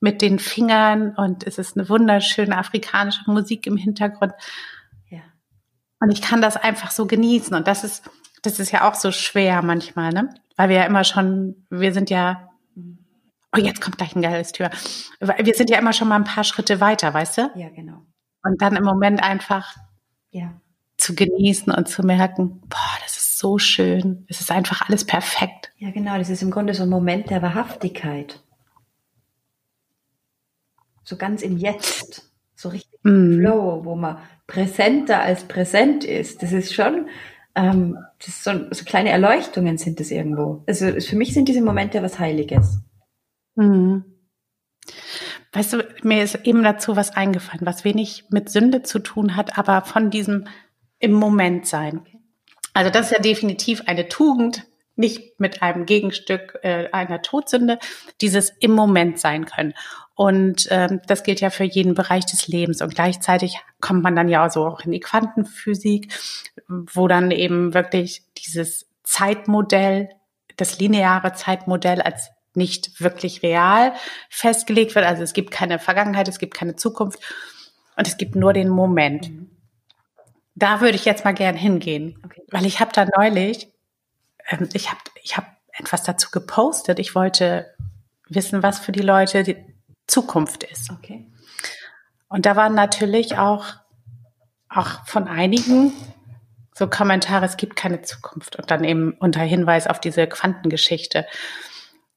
mit 0.00 0.20
den 0.20 0.38
Fingern 0.38 1.14
und 1.16 1.46
es 1.46 1.58
ist 1.58 1.76
eine 1.76 1.88
wunderschöne 1.88 2.56
afrikanische 2.56 3.30
Musik 3.30 3.66
im 3.66 3.76
Hintergrund. 3.76 4.32
Und 6.04 6.10
ich 6.10 6.20
kann 6.20 6.42
das 6.42 6.58
einfach 6.58 6.90
so 6.90 7.06
genießen. 7.06 7.56
Und 7.56 7.66
das 7.66 7.82
ist, 7.82 8.10
das 8.42 8.60
ist 8.60 8.70
ja 8.72 8.86
auch 8.86 8.94
so 8.94 9.10
schwer 9.10 9.62
manchmal, 9.62 10.10
ne? 10.12 10.28
Weil 10.54 10.68
wir 10.68 10.76
ja 10.76 10.84
immer 10.84 11.02
schon, 11.02 11.66
wir 11.70 11.94
sind 11.94 12.10
ja, 12.10 12.50
oh, 12.76 13.58
jetzt 13.58 13.80
kommt 13.80 13.96
gleich 13.96 14.14
ein 14.14 14.20
geiles 14.20 14.52
Tür. 14.52 14.68
Wir 15.18 15.54
sind 15.54 15.70
ja 15.70 15.78
immer 15.78 15.94
schon 15.94 16.08
mal 16.08 16.16
ein 16.16 16.24
paar 16.24 16.44
Schritte 16.44 16.80
weiter, 16.80 17.14
weißt 17.14 17.38
du? 17.38 17.50
Ja, 17.54 17.70
genau. 17.70 18.04
Und 18.42 18.60
dann 18.60 18.76
im 18.76 18.84
Moment 18.84 19.22
einfach 19.22 19.74
ja. 20.30 20.60
Zu 20.96 21.14
genießen 21.14 21.72
und 21.72 21.88
zu 21.88 22.02
merken, 22.02 22.60
boah, 22.68 22.98
das 23.02 23.16
ist 23.16 23.38
so 23.38 23.58
schön. 23.58 24.24
Es 24.28 24.40
ist 24.40 24.50
einfach 24.50 24.88
alles 24.88 25.04
perfekt. 25.04 25.72
Ja, 25.78 25.90
genau. 25.90 26.16
Das 26.18 26.30
ist 26.30 26.42
im 26.42 26.50
Grunde 26.50 26.74
so 26.74 26.84
ein 26.84 26.88
Moment 26.88 27.30
der 27.30 27.42
Wahrhaftigkeit. 27.42 28.40
So 31.02 31.16
ganz 31.16 31.42
im 31.42 31.56
Jetzt. 31.56 32.30
So 32.54 32.68
richtig 32.70 32.98
mm. 33.02 33.40
Flow, 33.40 33.84
wo 33.84 33.94
man 33.94 34.18
präsenter 34.46 35.20
als 35.20 35.44
präsent 35.44 36.04
ist. 36.04 36.42
Das 36.42 36.52
ist 36.52 36.74
schon, 36.74 37.08
ähm, 37.54 37.98
das 38.18 38.28
ist 38.28 38.44
so, 38.44 38.52
so 38.70 38.84
kleine 38.84 39.10
Erleuchtungen 39.10 39.78
sind 39.78 40.00
das 40.00 40.10
irgendwo. 40.10 40.62
Also 40.66 41.00
für 41.00 41.16
mich 41.16 41.34
sind 41.34 41.48
diese 41.48 41.62
Momente 41.62 42.02
was 42.02 42.18
Heiliges. 42.18 42.78
Mhm. 43.56 44.04
weißt 45.52 45.74
du, 45.74 45.86
mir 46.02 46.24
ist 46.24 46.40
eben 46.42 46.64
dazu 46.64 46.96
was 46.96 47.14
eingefallen, 47.14 47.64
was 47.64 47.84
wenig 47.84 48.24
mit 48.30 48.48
Sünde 48.48 48.82
zu 48.82 48.98
tun 48.98 49.36
hat, 49.36 49.56
aber 49.56 49.82
von 49.82 50.10
diesem 50.10 50.48
im 50.98 51.12
Moment 51.12 51.66
sein. 51.66 52.06
Also 52.72 52.90
das 52.90 53.06
ist 53.06 53.12
ja 53.12 53.20
definitiv 53.20 53.82
eine 53.86 54.08
Tugend, 54.08 54.64
nicht 54.96 55.40
mit 55.40 55.62
einem 55.62 55.86
Gegenstück 55.86 56.58
äh, 56.62 56.88
einer 56.92 57.22
Todsünde, 57.22 57.78
dieses 58.20 58.50
im 58.60 58.72
Moment 58.72 59.18
sein 59.18 59.44
können. 59.44 59.74
Und 60.14 60.68
ähm, 60.70 61.00
das 61.06 61.24
gilt 61.24 61.40
ja 61.40 61.50
für 61.50 61.64
jeden 61.64 61.94
Bereich 61.94 62.26
des 62.26 62.46
Lebens. 62.46 62.80
Und 62.80 62.94
gleichzeitig 62.94 63.58
kommt 63.80 64.02
man 64.02 64.14
dann 64.14 64.28
ja 64.28 64.48
so 64.48 64.66
auch 64.66 64.80
in 64.82 64.92
die 64.92 65.00
Quantenphysik, 65.00 66.12
wo 66.68 67.08
dann 67.08 67.30
eben 67.32 67.74
wirklich 67.74 68.22
dieses 68.38 68.86
Zeitmodell, 69.02 70.10
das 70.56 70.78
lineare 70.78 71.32
Zeitmodell 71.32 72.00
als 72.00 72.30
nicht 72.54 73.00
wirklich 73.00 73.42
real 73.42 73.92
festgelegt 74.30 74.94
wird. 74.94 75.04
Also 75.04 75.24
es 75.24 75.32
gibt 75.32 75.50
keine 75.50 75.80
Vergangenheit, 75.80 76.28
es 76.28 76.38
gibt 76.38 76.54
keine 76.54 76.76
Zukunft 76.76 77.18
und 77.96 78.06
es 78.06 78.16
gibt 78.16 78.36
nur 78.36 78.52
den 78.52 78.68
Moment. 78.68 79.30
Mhm. 79.30 79.53
Da 80.54 80.80
würde 80.80 80.94
ich 80.96 81.04
jetzt 81.04 81.24
mal 81.24 81.34
gern 81.34 81.56
hingehen, 81.56 82.20
okay. 82.24 82.42
weil 82.50 82.64
ich 82.64 82.80
habe 82.80 82.92
da 82.92 83.06
neulich, 83.16 83.68
ähm, 84.48 84.68
ich 84.72 84.90
habe 84.90 85.00
ich 85.22 85.36
hab 85.36 85.46
etwas 85.72 86.04
dazu 86.04 86.30
gepostet. 86.30 86.98
Ich 86.98 87.14
wollte 87.14 87.74
wissen, 88.28 88.62
was 88.62 88.78
für 88.78 88.92
die 88.92 89.02
Leute 89.02 89.42
die 89.42 89.56
Zukunft 90.06 90.62
ist. 90.64 90.90
Okay. 90.90 91.26
Und 92.28 92.46
da 92.46 92.56
waren 92.56 92.74
natürlich 92.74 93.38
auch, 93.38 93.66
auch 94.68 95.04
von 95.06 95.28
einigen 95.28 95.92
so 96.74 96.88
Kommentare, 96.88 97.46
es 97.46 97.56
gibt 97.56 97.76
keine 97.76 98.02
Zukunft 98.02 98.56
und 98.56 98.70
dann 98.70 98.82
eben 98.84 99.12
unter 99.20 99.40
Hinweis 99.40 99.86
auf 99.86 100.00
diese 100.00 100.26
Quantengeschichte. 100.26 101.26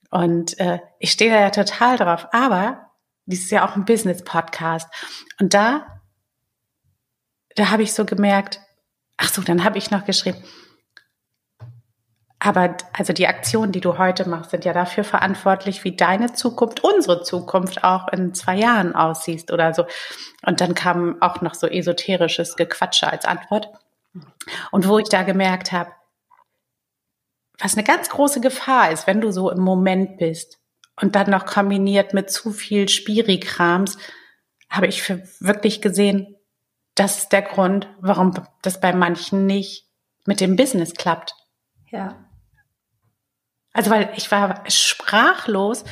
Und 0.10 0.60
äh, 0.60 0.80
ich 1.00 1.12
stehe 1.12 1.32
da 1.32 1.40
ja 1.40 1.50
total 1.52 1.98
drauf, 1.98 2.28
aber 2.32 2.92
dies 3.26 3.44
ist 3.44 3.52
ja 3.52 3.68
auch 3.68 3.76
ein 3.76 3.86
Business-Podcast. 3.86 4.90
Und 5.40 5.54
da, 5.54 5.97
da 7.58 7.70
habe 7.72 7.84
ich 7.84 7.94
so 7.94 8.06
gemerkt, 8.06 8.62
ach 9.18 9.30
so, 9.30 9.42
dann 9.42 9.64
habe 9.64 9.78
ich 9.78 9.92
noch 9.92 10.06
geschrieben, 10.06 10.44
aber 12.40 12.78
also 12.94 13.14
die 13.14 13.28
Aktionen, 13.28 13.72
die 13.72 13.82
du 13.82 13.98
heute 13.98 14.30
machst, 14.30 14.52
sind 14.52 14.64
ja 14.64 14.72
dafür 14.72 15.04
verantwortlich, 15.04 15.84
wie 15.84 15.96
deine 15.96 16.34
Zukunft, 16.34 16.84
unsere 16.84 17.24
Zukunft 17.24 17.84
auch 17.84 18.08
in 18.10 18.36
zwei 18.36 18.56
Jahren 18.56 18.96
aussieht 18.96 19.52
oder 19.52 19.74
so. 19.74 19.86
Und 20.46 20.62
dann 20.62 20.76
kam 20.76 21.20
auch 21.22 21.42
noch 21.42 21.56
so 21.56 21.68
esoterisches 21.68 22.56
Gequatsche 22.56 23.12
als 23.12 23.26
Antwort. 23.26 23.70
Und 24.72 24.88
wo 24.88 25.00
ich 25.00 25.10
da 25.10 25.24
gemerkt 25.24 25.72
habe, 25.72 25.92
was 27.60 27.74
eine 27.74 27.84
ganz 27.84 28.10
große 28.10 28.40
Gefahr 28.40 28.92
ist, 28.92 29.08
wenn 29.08 29.20
du 29.20 29.32
so 29.32 29.50
im 29.50 29.62
Moment 29.62 30.18
bist 30.18 30.60
und 31.02 31.16
dann 31.16 31.32
noch 31.32 31.48
kombiniert 31.48 32.14
mit 32.14 32.30
zu 32.30 32.52
viel 32.52 32.88
Spirikrams, 32.88 33.98
habe 34.70 34.86
ich 34.86 35.02
für 35.02 35.24
wirklich 35.40 35.82
gesehen, 35.82 36.37
das 36.98 37.20
ist 37.20 37.32
der 37.32 37.44
Grund, 37.44 37.88
warum 38.00 38.34
das 38.62 38.82
bei 38.82 38.92
manchen 38.92 39.46
nicht 39.46 39.86
mit 40.26 40.42
dem 40.42 40.56
Business 40.56 40.94
klappt. 40.94 41.34
Ja. 41.90 42.26
Also 43.72 43.92
weil 43.92 44.10
ich 44.16 44.32
war 44.32 44.64
sprachlos. 44.70 45.86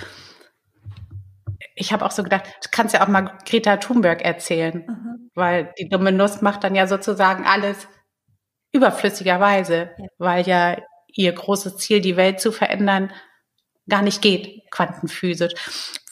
Ich 1.75 1.93
habe 1.93 2.03
auch 2.05 2.11
so 2.11 2.23
gedacht, 2.23 2.45
du 2.63 2.69
kannst 2.71 2.95
ja 2.95 3.03
auch 3.03 3.07
mal 3.07 3.37
Greta 3.45 3.77
Thunberg 3.77 4.23
erzählen, 4.23 4.85
mhm. 4.87 5.31
weil 5.35 5.73
die 5.77 5.87
dumme 5.87 6.11
Nuss 6.11 6.41
macht 6.41 6.63
dann 6.63 6.73
ja 6.73 6.87
sozusagen 6.87 7.45
alles 7.45 7.87
überflüssigerweise, 8.71 9.91
ja. 9.97 10.05
weil 10.17 10.47
ja 10.47 10.77
ihr 11.07 11.31
großes 11.31 11.77
Ziel, 11.77 12.01
die 12.01 12.17
Welt 12.17 12.39
zu 12.39 12.51
verändern, 12.51 13.11
gar 13.87 14.01
nicht 14.01 14.21
geht, 14.21 14.63
quantenphysisch, 14.71 15.53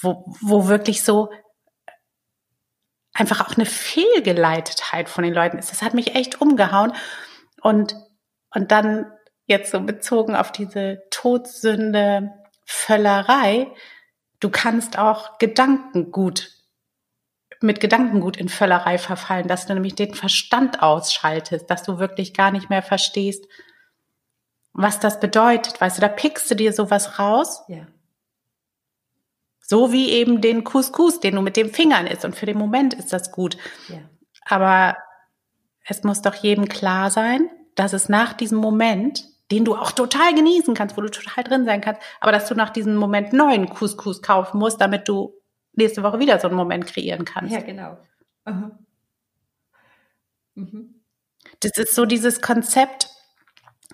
wo, 0.02 0.24
wo 0.42 0.68
wirklich 0.68 1.02
so 1.02 1.30
einfach 3.14 3.42
auch 3.42 3.56
eine 3.56 3.66
Fehlgeleitetheit 3.66 5.10
von 5.10 5.24
den 5.24 5.34
Leuten 5.34 5.58
ist. 5.58 5.72
Das 5.72 5.82
hat 5.82 5.94
mich 5.94 6.16
echt 6.16 6.42
umgehauen. 6.42 6.94
Und, 7.62 7.96
und 8.54 8.72
dann 8.72 9.12
jetzt 9.46 9.72
so 9.72 9.80
bezogen 9.82 10.36
auf 10.36 10.52
diese 10.52 11.04
Todsünde, 11.12 12.32
Völlerei, 12.66 13.68
du 14.40 14.50
kannst 14.50 14.98
auch 14.98 15.38
Gedankengut 15.38 16.50
mit 17.64 17.80
Gedankengut 17.80 18.36
in 18.36 18.50
Völlerei 18.50 18.98
verfallen, 18.98 19.48
dass 19.48 19.66
du 19.66 19.74
nämlich 19.74 19.96
den 19.96 20.14
Verstand 20.14 20.84
ausschaltest, 20.84 21.70
dass 21.70 21.84
du 21.84 21.98
wirklich 21.98 22.34
gar 22.34 22.52
nicht 22.52 22.70
mehr 22.70 22.82
verstehst, 22.82 23.46
was 24.74 25.00
das 25.00 25.20
bedeutet. 25.22 25.80
Weißt 25.80 25.98
du, 25.98 26.02
da 26.02 26.10
pickst 26.10 26.52
du 26.52 26.56
dir 26.56 26.74
sowas 26.74 27.20
raus. 27.20 27.64
Ja. 27.70 27.88
So 29.74 29.92
wie 29.92 30.12
eben 30.12 30.40
den 30.40 30.64
Couscous, 30.64 31.20
den 31.20 31.34
du 31.34 31.42
mit 31.42 31.58
den 31.58 31.72
Fingern 31.72 32.06
isst. 32.06 32.24
Und 32.26 32.36
für 32.36 32.46
den 32.46 32.60
Moment 32.60 32.94
ist 32.94 33.12
das 33.12 33.32
gut. 33.32 33.58
Ja. 33.90 33.98
Aber 34.46 34.96
es 35.84 36.04
muss 36.04 36.22
doch 36.22 36.36
jedem 36.36 36.70
klar 36.70 37.10
sein, 37.10 37.50
dass 37.74 37.94
es 37.94 38.08
nach 38.08 38.34
diesem 38.34 38.60
Moment, 38.60 39.26
den 39.50 39.66
du 39.66 39.74
auch 39.74 39.92
total 39.92 40.36
genießen 40.36 40.76
kannst, 40.76 40.96
wo 40.96 41.02
du 41.02 41.10
total 41.10 41.44
drin 41.44 41.66
sein 41.66 41.82
kannst, 41.82 42.04
aber 42.20 42.32
dass 42.32 42.48
du 42.48 42.54
nach 42.54 42.70
diesem 42.70 42.94
Moment 42.94 43.34
neuen 43.34 43.68
Couscous 43.68 44.22
kaufen 44.22 44.60
musst, 44.60 44.80
damit 44.80 45.08
du 45.10 45.34
nächste 45.72 46.04
Woche 46.04 46.20
wieder 46.20 46.38
so 46.38 46.50
einen 46.50 46.56
Moment 46.56 46.86
kreieren 46.86 47.26
kannst. 47.26 47.52
Ja, 47.52 47.62
genau. 47.62 47.98
Mhm. 50.54 51.02
Das 51.62 51.72
ist 51.78 51.96
so 51.96 52.06
dieses 52.06 52.42
Konzept, 52.42 53.10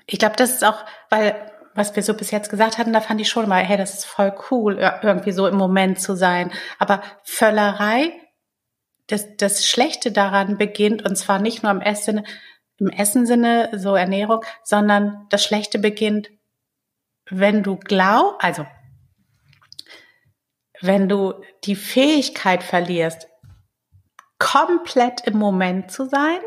ich 0.07 0.19
glaube, 0.19 0.36
das 0.36 0.51
ist 0.51 0.65
auch, 0.65 0.83
weil 1.09 1.49
was 1.75 1.95
wir 1.95 2.03
so 2.03 2.13
bis 2.13 2.31
jetzt 2.31 2.49
gesagt 2.49 2.77
hatten, 2.77 2.93
da 2.93 3.01
fand 3.01 3.21
ich 3.21 3.29
schon 3.29 3.47
mal, 3.47 3.63
hey, 3.63 3.77
das 3.77 3.93
ist 3.93 4.05
voll 4.05 4.33
cool, 4.49 4.77
irgendwie 5.01 5.31
so 5.31 5.47
im 5.47 5.55
Moment 5.55 5.99
zu 5.99 6.15
sein. 6.15 6.51
Aber 6.77 7.01
Völlerei, 7.23 8.11
das, 9.07 9.35
das 9.38 9.65
Schlechte 9.65 10.11
daran 10.11 10.57
beginnt, 10.57 11.03
und 11.03 11.15
zwar 11.15 11.39
nicht 11.39 11.63
nur 11.63 11.71
im 11.71 11.81
Essen, 11.81 12.25
im 12.77 12.89
Essensinne, 12.89 13.69
so 13.73 13.95
Ernährung, 13.95 14.43
sondern 14.63 15.25
das 15.29 15.43
Schlechte 15.43 15.79
beginnt, 15.79 16.29
wenn 17.29 17.63
du 17.63 17.77
glaubst, 17.77 18.43
also 18.43 18.65
wenn 20.81 21.09
du 21.09 21.33
die 21.65 21.75
Fähigkeit 21.75 22.63
verlierst, 22.63 23.27
komplett 24.38 25.27
im 25.27 25.38
Moment 25.38 25.91
zu 25.91 26.05
sein, 26.05 26.39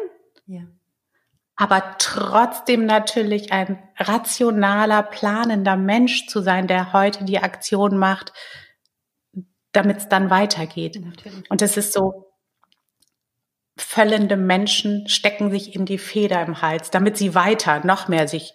aber 1.57 1.97
trotzdem 1.99 2.87
natürlich 2.87 3.53
ein 3.53 3.79
rationaler, 3.99 5.03
planender 5.03 5.77
Mensch 5.77 6.27
zu 6.27 6.41
sein, 6.41 6.67
der 6.67 6.93
heute 6.93 7.25
die 7.25 7.39
Aktion 7.39 7.97
macht, 7.99 8.33
damit 9.73 9.99
es 9.99 10.09
dann 10.09 10.31
weitergeht. 10.31 11.01
Natürlich. 11.01 11.51
Und 11.51 11.63
es 11.63 11.77
ist 11.77 11.93
so, 11.93 12.33
völlende 13.79 14.37
Menschen 14.37 15.09
stecken 15.09 15.51
sich 15.51 15.75
in 15.75 15.87
die 15.87 15.99
Feder 15.99 16.43
im 16.43 16.63
Hals, 16.63 16.91
damit 16.91 17.17
sie 17.17 17.35
weiter 17.35 17.85
noch 17.85 18.09
mehr 18.09 18.29
sich 18.29 18.55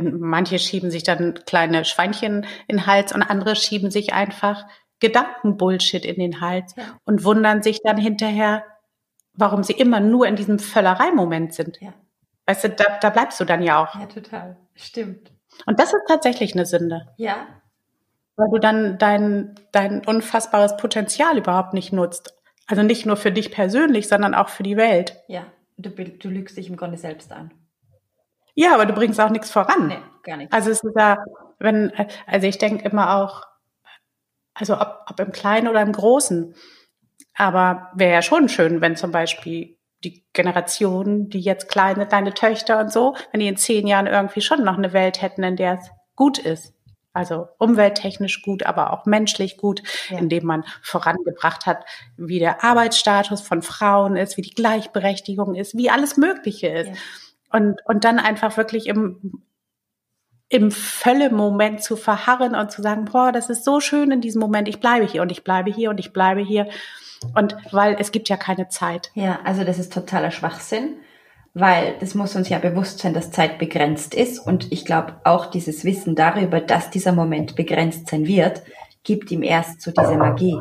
manche 0.00 0.58
schieben 0.58 0.90
sich 0.90 1.02
dann 1.02 1.34
kleine 1.46 1.84
Schweinchen 1.84 2.46
in 2.66 2.78
den 2.78 2.86
Hals 2.86 3.12
und 3.12 3.22
andere 3.22 3.56
schieben 3.56 3.90
sich 3.90 4.12
einfach 4.12 4.64
Gedankenbullshit 5.00 6.04
in 6.04 6.16
den 6.16 6.40
Hals 6.40 6.74
ja. 6.76 6.98
und 7.04 7.24
wundern 7.24 7.62
sich 7.62 7.80
dann 7.82 7.98
hinterher, 7.98 8.64
warum 9.34 9.62
sie 9.62 9.72
immer 9.72 10.00
nur 10.00 10.26
in 10.26 10.36
diesem 10.36 10.58
Völlereimoment 10.58 11.52
sind. 11.52 11.80
Ja. 11.80 11.92
Weißt 12.46 12.64
du, 12.64 12.70
da, 12.70 12.98
da 13.00 13.10
bleibst 13.10 13.40
du 13.40 13.44
dann 13.44 13.62
ja 13.62 13.82
auch. 13.82 13.94
Ja, 13.98 14.06
total. 14.06 14.56
Stimmt. 14.74 15.30
Und 15.66 15.78
das 15.78 15.92
ist 15.92 16.02
tatsächlich 16.08 16.54
eine 16.54 16.66
Sünde. 16.66 17.08
Ja. 17.16 17.46
Weil 18.36 18.48
du 18.50 18.58
dann 18.58 18.98
dein, 18.98 19.54
dein 19.70 20.04
unfassbares 20.04 20.76
Potenzial 20.76 21.38
überhaupt 21.38 21.74
nicht 21.74 21.92
nutzt. 21.92 22.34
Also 22.66 22.82
nicht 22.82 23.06
nur 23.06 23.16
für 23.16 23.32
dich 23.32 23.50
persönlich, 23.52 24.08
sondern 24.08 24.34
auch 24.34 24.48
für 24.48 24.62
die 24.62 24.76
Welt. 24.76 25.22
Ja, 25.28 25.46
du, 25.76 25.90
du 25.90 26.28
lügst 26.28 26.56
dich 26.56 26.68
im 26.68 26.76
Grunde 26.76 26.98
selbst 26.98 27.32
an. 27.32 27.52
Ja, 28.54 28.74
aber 28.74 28.86
du 28.86 28.94
bringst 28.94 29.20
auch 29.20 29.30
nichts 29.30 29.50
voran. 29.50 29.88
Nee, 29.88 29.98
gar 30.22 30.36
nichts. 30.36 30.52
Also 30.52 30.70
es 30.70 30.82
ist 30.82 30.96
ja, 30.96 31.18
wenn, 31.58 31.92
also 32.26 32.46
ich 32.46 32.58
denke 32.58 32.84
immer 32.88 33.16
auch, 33.16 33.42
also 34.54 34.78
ob, 34.80 35.06
ob 35.08 35.20
im 35.20 35.32
Kleinen 35.32 35.68
oder 35.68 35.82
im 35.82 35.92
Großen. 35.92 36.54
Aber 37.34 37.90
wäre 37.94 38.12
ja 38.12 38.22
schon 38.22 38.48
schön, 38.48 38.80
wenn 38.80 38.96
zum 38.96 39.10
Beispiel 39.10 39.78
die 40.04 40.24
Generation, 40.32 41.28
die 41.28 41.40
jetzt 41.40 41.68
kleine, 41.68 42.06
deine 42.06 42.34
Töchter 42.34 42.80
und 42.80 42.92
so, 42.92 43.14
wenn 43.30 43.40
die 43.40 43.48
in 43.48 43.56
zehn 43.56 43.86
Jahren 43.86 44.06
irgendwie 44.06 44.40
schon 44.40 44.64
noch 44.64 44.76
eine 44.76 44.92
Welt 44.92 45.22
hätten, 45.22 45.42
in 45.42 45.56
der 45.56 45.78
es 45.78 45.90
gut 46.16 46.38
ist. 46.38 46.74
Also 47.14 47.48
umwelttechnisch 47.58 48.40
gut, 48.40 48.62
aber 48.62 48.92
auch 48.92 49.04
menschlich 49.04 49.58
gut, 49.58 49.82
ja. 50.08 50.18
indem 50.18 50.46
man 50.46 50.64
vorangebracht 50.80 51.66
hat, 51.66 51.84
wie 52.16 52.38
der 52.38 52.64
Arbeitsstatus 52.64 53.42
von 53.42 53.60
Frauen 53.60 54.16
ist, 54.16 54.38
wie 54.38 54.42
die 54.42 54.54
Gleichberechtigung 54.54 55.54
ist, 55.54 55.76
wie 55.76 55.90
alles 55.90 56.16
Mögliche 56.16 56.68
ist. 56.68 56.88
Ja. 56.88 56.94
Und, 57.58 57.80
und 57.84 58.04
dann 58.04 58.18
einfach 58.18 58.56
wirklich 58.56 58.86
im, 58.86 59.42
im 60.48 60.70
Völle-Moment 60.70 61.82
zu 61.82 61.96
verharren 61.96 62.54
und 62.54 62.70
zu 62.70 62.80
sagen, 62.80 63.04
boah, 63.04 63.30
das 63.30 63.50
ist 63.50 63.64
so 63.64 63.80
schön 63.80 64.10
in 64.10 64.22
diesem 64.22 64.40
Moment, 64.40 64.66
ich 64.68 64.80
bleibe 64.80 65.06
hier 65.06 65.20
und 65.20 65.30
ich 65.30 65.44
bleibe 65.44 65.70
hier 65.70 65.90
und 65.90 66.00
ich 66.00 66.14
bleibe 66.14 66.40
hier. 66.40 66.62
Und 66.64 66.72
weil 67.70 67.96
es 67.98 68.12
gibt 68.12 68.28
ja 68.28 68.36
keine 68.36 68.68
Zeit. 68.68 69.10
Ja, 69.14 69.40
also 69.44 69.64
das 69.64 69.78
ist 69.78 69.92
totaler 69.92 70.30
Schwachsinn, 70.30 70.96
weil 71.54 71.94
das 72.00 72.14
muss 72.14 72.36
uns 72.36 72.48
ja 72.48 72.58
bewusst 72.58 73.00
sein, 73.00 73.14
dass 73.14 73.30
Zeit 73.30 73.58
begrenzt 73.58 74.14
ist. 74.14 74.38
Und 74.38 74.72
ich 74.72 74.84
glaube, 74.84 75.14
auch 75.24 75.46
dieses 75.46 75.84
Wissen 75.84 76.14
darüber, 76.14 76.60
dass 76.60 76.90
dieser 76.90 77.12
Moment 77.12 77.56
begrenzt 77.56 78.08
sein 78.08 78.26
wird, 78.26 78.62
gibt 79.04 79.30
ihm 79.30 79.42
erst 79.42 79.82
so 79.82 79.90
diese 79.90 80.16
Magie. 80.16 80.58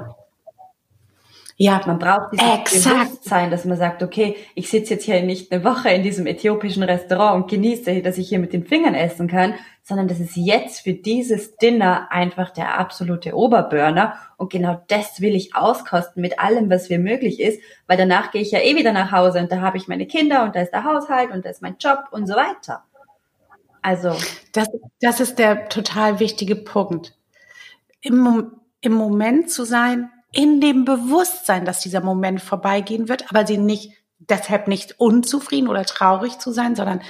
Ja, 1.64 1.80
man 1.86 2.00
braucht 2.00 2.32
dieses 2.34 2.54
exakt. 2.56 3.10
Bewusstsein, 3.10 3.52
dass 3.52 3.66
man 3.66 3.78
sagt, 3.78 4.02
okay, 4.02 4.36
ich 4.56 4.68
sitze 4.68 4.96
jetzt 4.96 5.04
hier 5.04 5.22
nicht 5.22 5.52
eine 5.52 5.64
Woche 5.64 5.90
in 5.90 6.02
diesem 6.02 6.26
äthiopischen 6.26 6.82
Restaurant 6.82 7.36
und 7.44 7.52
genieße, 7.52 8.02
dass 8.02 8.18
ich 8.18 8.30
hier 8.30 8.40
mit 8.40 8.52
den 8.52 8.66
Fingern 8.66 8.96
essen 8.96 9.28
kann, 9.28 9.54
sondern 9.84 10.08
das 10.08 10.20
ist 10.20 10.36
jetzt 10.36 10.80
für 10.80 10.94
dieses 10.94 11.58
Dinner 11.58 12.08
einfach 12.10 12.50
der 12.50 12.80
absolute 12.80 13.36
Oberburner 13.36 14.16
und 14.38 14.52
genau 14.52 14.82
das 14.88 15.22
will 15.22 15.36
ich 15.36 15.56
auskosten 15.56 16.24
mit 16.24 16.40
allem, 16.40 16.72
was 16.72 16.90
mir 16.90 16.98
möglich 16.98 17.40
ist, 17.40 17.62
weil 17.86 17.96
danach 17.96 18.32
gehe 18.32 18.42
ich 18.42 18.50
ja 18.50 18.60
eh 18.60 18.76
wieder 18.76 18.92
nach 18.92 19.12
Hause 19.12 19.38
und 19.38 19.52
da 19.52 19.62
habe 19.62 19.78
ich 19.78 19.88
meine 19.88 20.08
Kinder 20.08 20.44
und 20.44 20.56
da 20.56 20.62
ist 20.62 20.74
der 20.74 20.84
Haushalt 20.84 21.30
und 21.30 21.46
da 21.46 21.52
ist 21.52 21.62
mein 21.62 21.76
Job 21.80 22.06
und 22.10 22.26
so 22.26 22.34
weiter. 22.34 22.86
Also. 23.84 24.16
Das, 24.54 24.68
das 25.00 25.20
ist 25.20 25.38
der 25.38 25.70
total 25.70 26.20
wichtige 26.20 26.56
Punkt. 26.56 27.16
Im, 28.02 28.52
Im 28.82 28.94
Moment 28.94 29.52
zu 29.52 29.64
sein, 29.64 30.10
in 30.32 30.62
dem 30.62 30.86
Bewusstsein, 30.86 31.66
dass 31.66 31.80
dieser 31.80 32.02
Moment 32.02 32.42
vorbeigehen 32.42 33.10
wird, 33.10 33.30
aber 33.30 33.46
sie 33.46 33.58
nicht 33.58 33.94
deshalb 34.20 34.68
nicht 34.68 35.00
unzufrieden 35.00 35.68
oder 35.68 35.84
traurig 35.84 36.40
zu 36.40 36.52
sein, 36.52 36.76
sondern 36.76 37.02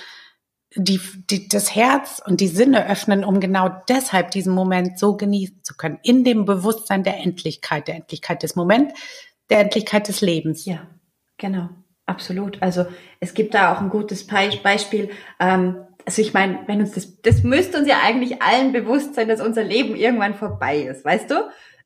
die, 0.75 1.01
die, 1.29 1.49
das 1.49 1.75
Herz 1.75 2.21
und 2.25 2.39
die 2.39 2.47
Sinne 2.47 2.89
öffnen, 2.89 3.25
um 3.25 3.39
genau 3.39 3.69
deshalb 3.89 4.31
diesen 4.31 4.53
Moment 4.53 4.97
so 4.97 5.17
genießen 5.17 5.63
zu 5.63 5.75
können. 5.75 5.99
In 6.01 6.23
dem 6.23 6.45
Bewusstsein 6.45 7.03
der 7.03 7.17
Endlichkeit, 7.17 7.87
der 7.87 7.95
Endlichkeit 7.95 8.41
des 8.41 8.55
Moments, 8.55 8.93
der 9.49 9.59
Endlichkeit 9.59 10.07
des 10.07 10.21
Lebens. 10.21 10.65
Ja, 10.65 10.87
genau. 11.37 11.69
Absolut. 12.05 12.61
Also 12.61 12.85
es 13.19 13.33
gibt 13.33 13.53
da 13.53 13.73
auch 13.73 13.81
ein 13.81 13.89
gutes 13.89 14.25
Beispiel. 14.25 15.09
Ähm, 15.39 15.77
also 16.05 16.21
ich 16.21 16.33
meine, 16.33 16.59
wenn 16.67 16.79
uns 16.79 16.93
das, 16.93 17.21
das 17.21 17.43
müsste 17.43 17.77
uns 17.77 17.87
ja 17.87 17.99
eigentlich 18.03 18.41
allen 18.41 18.71
bewusst 18.71 19.15
sein, 19.15 19.27
dass 19.27 19.41
unser 19.41 19.63
Leben 19.63 19.95
irgendwann 19.95 20.35
vorbei 20.35 20.79
ist, 20.79 21.05
weißt 21.05 21.29
du? 21.29 21.35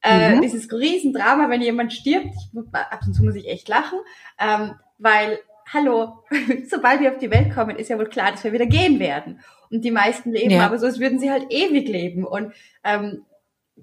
Äh, 0.05 0.35
mhm. 0.35 0.41
Dieses 0.41 0.71
Riesendrama, 0.71 1.49
wenn 1.49 1.61
jemand 1.61 1.91
stirbt, 1.91 2.27
ich, 2.27 2.73
ab 2.73 2.99
und 3.07 3.13
zu 3.13 3.23
muss 3.23 3.35
ich 3.35 3.47
echt 3.47 3.67
lachen, 3.67 3.97
ähm, 4.39 4.75
weil, 4.99 5.39
hallo, 5.73 6.23
sobald 6.69 7.01
wir 7.01 7.11
auf 7.11 7.17
die 7.17 7.31
Welt 7.31 7.53
kommen, 7.53 7.75
ist 7.75 7.89
ja 7.89 7.97
wohl 7.97 8.07
klar, 8.07 8.31
dass 8.31 8.43
wir 8.43 8.53
wieder 8.53 8.67
gehen 8.67 8.99
werden. 8.99 9.39
Und 9.71 9.83
die 9.83 9.91
meisten 9.91 10.31
leben 10.31 10.51
ja. 10.51 10.65
aber 10.65 10.77
so, 10.77 10.85
als 10.85 10.99
würden 10.99 11.19
sie 11.19 11.31
halt 11.31 11.47
ewig 11.49 11.87
leben 11.87 12.23
und 12.23 12.53
ähm, 12.83 13.25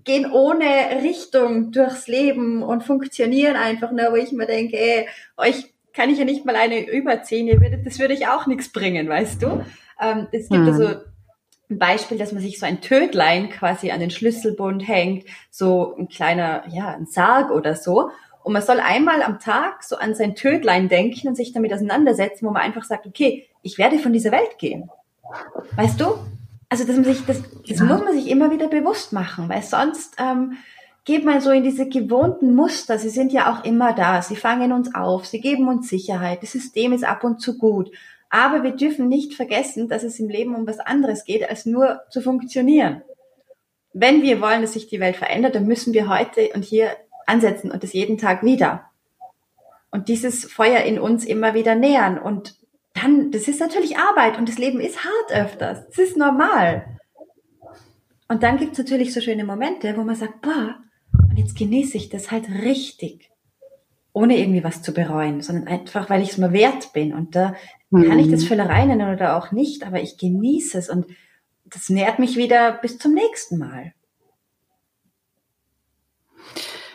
gehen 0.04 0.30
ohne 0.30 1.02
Richtung 1.02 1.72
durchs 1.72 2.06
Leben 2.06 2.62
und 2.62 2.84
funktionieren 2.84 3.56
einfach 3.56 3.90
nur, 3.90 4.12
wo 4.12 4.16
ich 4.16 4.30
mir 4.30 4.46
denke, 4.46 4.78
ey, 4.78 5.08
euch 5.36 5.74
kann 5.92 6.08
ich 6.08 6.18
ja 6.18 6.24
nicht 6.24 6.44
mal 6.44 6.56
eine 6.56 6.88
überziehen, 6.88 7.82
das 7.84 7.98
würde 7.98 8.14
ich 8.14 8.28
auch 8.28 8.46
nichts 8.46 8.70
bringen, 8.70 9.08
weißt 9.08 9.42
du? 9.42 9.64
Ähm, 10.00 10.28
es 10.32 10.48
gibt 10.48 10.62
mhm. 10.62 10.68
also 10.68 10.94
ein 11.72 11.78
Beispiel, 11.78 12.18
dass 12.18 12.32
man 12.32 12.42
sich 12.42 12.58
so 12.58 12.66
ein 12.66 12.80
Tödlein 12.80 13.50
quasi 13.50 13.90
an 13.90 14.00
den 14.00 14.10
Schlüsselbund 14.10 14.86
hängt, 14.86 15.26
so 15.50 15.94
ein 15.98 16.08
kleiner, 16.08 16.64
ja, 16.68 16.88
ein 16.88 17.06
Sarg 17.06 17.50
oder 17.50 17.74
so. 17.74 18.10
Und 18.42 18.52
man 18.52 18.62
soll 18.62 18.80
einmal 18.80 19.22
am 19.22 19.38
Tag 19.38 19.82
so 19.84 19.96
an 19.96 20.14
sein 20.14 20.34
Tödlein 20.34 20.88
denken 20.88 21.28
und 21.28 21.36
sich 21.36 21.52
damit 21.52 21.72
auseinandersetzen, 21.72 22.46
wo 22.46 22.50
man 22.50 22.62
einfach 22.62 22.84
sagt, 22.84 23.06
okay, 23.06 23.46
ich 23.62 23.78
werde 23.78 23.98
von 23.98 24.12
dieser 24.12 24.32
Welt 24.32 24.58
gehen. 24.58 24.90
Weißt 25.76 26.00
du? 26.00 26.14
Also, 26.68 26.84
dass 26.84 26.96
man 26.96 27.04
sich, 27.04 27.24
das, 27.26 27.42
das 27.68 27.78
ja. 27.78 27.84
muss 27.84 28.02
man 28.02 28.14
sich 28.14 28.28
immer 28.28 28.50
wieder 28.50 28.68
bewusst 28.68 29.12
machen, 29.12 29.48
weil 29.48 29.62
sonst 29.62 30.16
ähm, 30.18 30.54
geht 31.04 31.24
man 31.24 31.40
so 31.40 31.50
in 31.50 31.62
diese 31.62 31.88
gewohnten 31.88 32.54
Muster. 32.54 32.98
Sie 32.98 33.10
sind 33.10 33.32
ja 33.32 33.52
auch 33.52 33.64
immer 33.64 33.92
da. 33.92 34.22
Sie 34.22 34.36
fangen 34.36 34.72
uns 34.72 34.94
auf. 34.94 35.26
Sie 35.26 35.40
geben 35.40 35.68
uns 35.68 35.88
Sicherheit. 35.88 36.42
Das 36.42 36.52
System 36.52 36.92
ist 36.92 37.04
ab 37.04 37.24
und 37.24 37.40
zu 37.40 37.58
gut. 37.58 37.90
Aber 38.34 38.62
wir 38.62 38.72
dürfen 38.72 39.08
nicht 39.08 39.34
vergessen, 39.34 39.90
dass 39.90 40.02
es 40.04 40.18
im 40.18 40.30
Leben 40.30 40.54
um 40.54 40.66
was 40.66 40.80
anderes 40.80 41.24
geht, 41.24 41.46
als 41.48 41.66
nur 41.66 42.00
zu 42.08 42.22
funktionieren. 42.22 43.02
Wenn 43.92 44.22
wir 44.22 44.40
wollen, 44.40 44.62
dass 44.62 44.72
sich 44.72 44.88
die 44.88 45.00
Welt 45.00 45.16
verändert, 45.16 45.54
dann 45.54 45.66
müssen 45.66 45.92
wir 45.92 46.08
heute 46.08 46.48
und 46.54 46.64
hier 46.64 46.96
ansetzen 47.26 47.70
und 47.70 47.82
das 47.82 47.92
jeden 47.92 48.16
Tag 48.16 48.42
wieder. 48.42 48.86
Und 49.90 50.08
dieses 50.08 50.46
Feuer 50.46 50.80
in 50.80 50.98
uns 50.98 51.26
immer 51.26 51.52
wieder 51.52 51.74
nähern. 51.74 52.18
Und 52.18 52.56
dann, 52.94 53.32
das 53.32 53.48
ist 53.48 53.60
natürlich 53.60 53.98
Arbeit 53.98 54.38
und 54.38 54.48
das 54.48 54.56
Leben 54.56 54.80
ist 54.80 55.04
hart 55.04 55.32
öfters. 55.44 55.86
Das 55.88 55.98
ist 55.98 56.16
normal. 56.16 56.86
Und 58.28 58.42
dann 58.42 58.56
gibt's 58.56 58.78
natürlich 58.78 59.12
so 59.12 59.20
schöne 59.20 59.44
Momente, 59.44 59.94
wo 59.94 60.04
man 60.04 60.16
sagt, 60.16 60.40
boah, 60.40 60.78
und 61.28 61.38
jetzt 61.38 61.54
genieße 61.54 61.98
ich 61.98 62.08
das 62.08 62.30
halt 62.30 62.48
richtig. 62.48 63.30
Ohne 64.12 64.38
irgendwie 64.38 64.62
was 64.62 64.82
zu 64.82 64.92
bereuen, 64.92 65.40
sondern 65.40 65.68
einfach, 65.68 66.10
weil 66.10 66.22
ich 66.22 66.30
es 66.30 66.38
mir 66.38 66.52
wert 66.52 66.92
bin. 66.92 67.14
Und 67.14 67.34
da 67.34 67.54
Mhm. 67.92 68.08
Kann 68.08 68.18
ich 68.18 68.30
das 68.30 68.44
Völlerei 68.44 68.86
nennen 68.86 69.12
oder 69.14 69.36
auch 69.36 69.52
nicht, 69.52 69.84
aber 69.84 70.00
ich 70.00 70.16
genieße 70.16 70.78
es 70.78 70.88
und 70.88 71.06
das 71.66 71.90
nährt 71.90 72.18
mich 72.18 72.36
wieder 72.36 72.72
bis 72.72 72.98
zum 72.98 73.12
nächsten 73.12 73.58
Mal. 73.58 73.92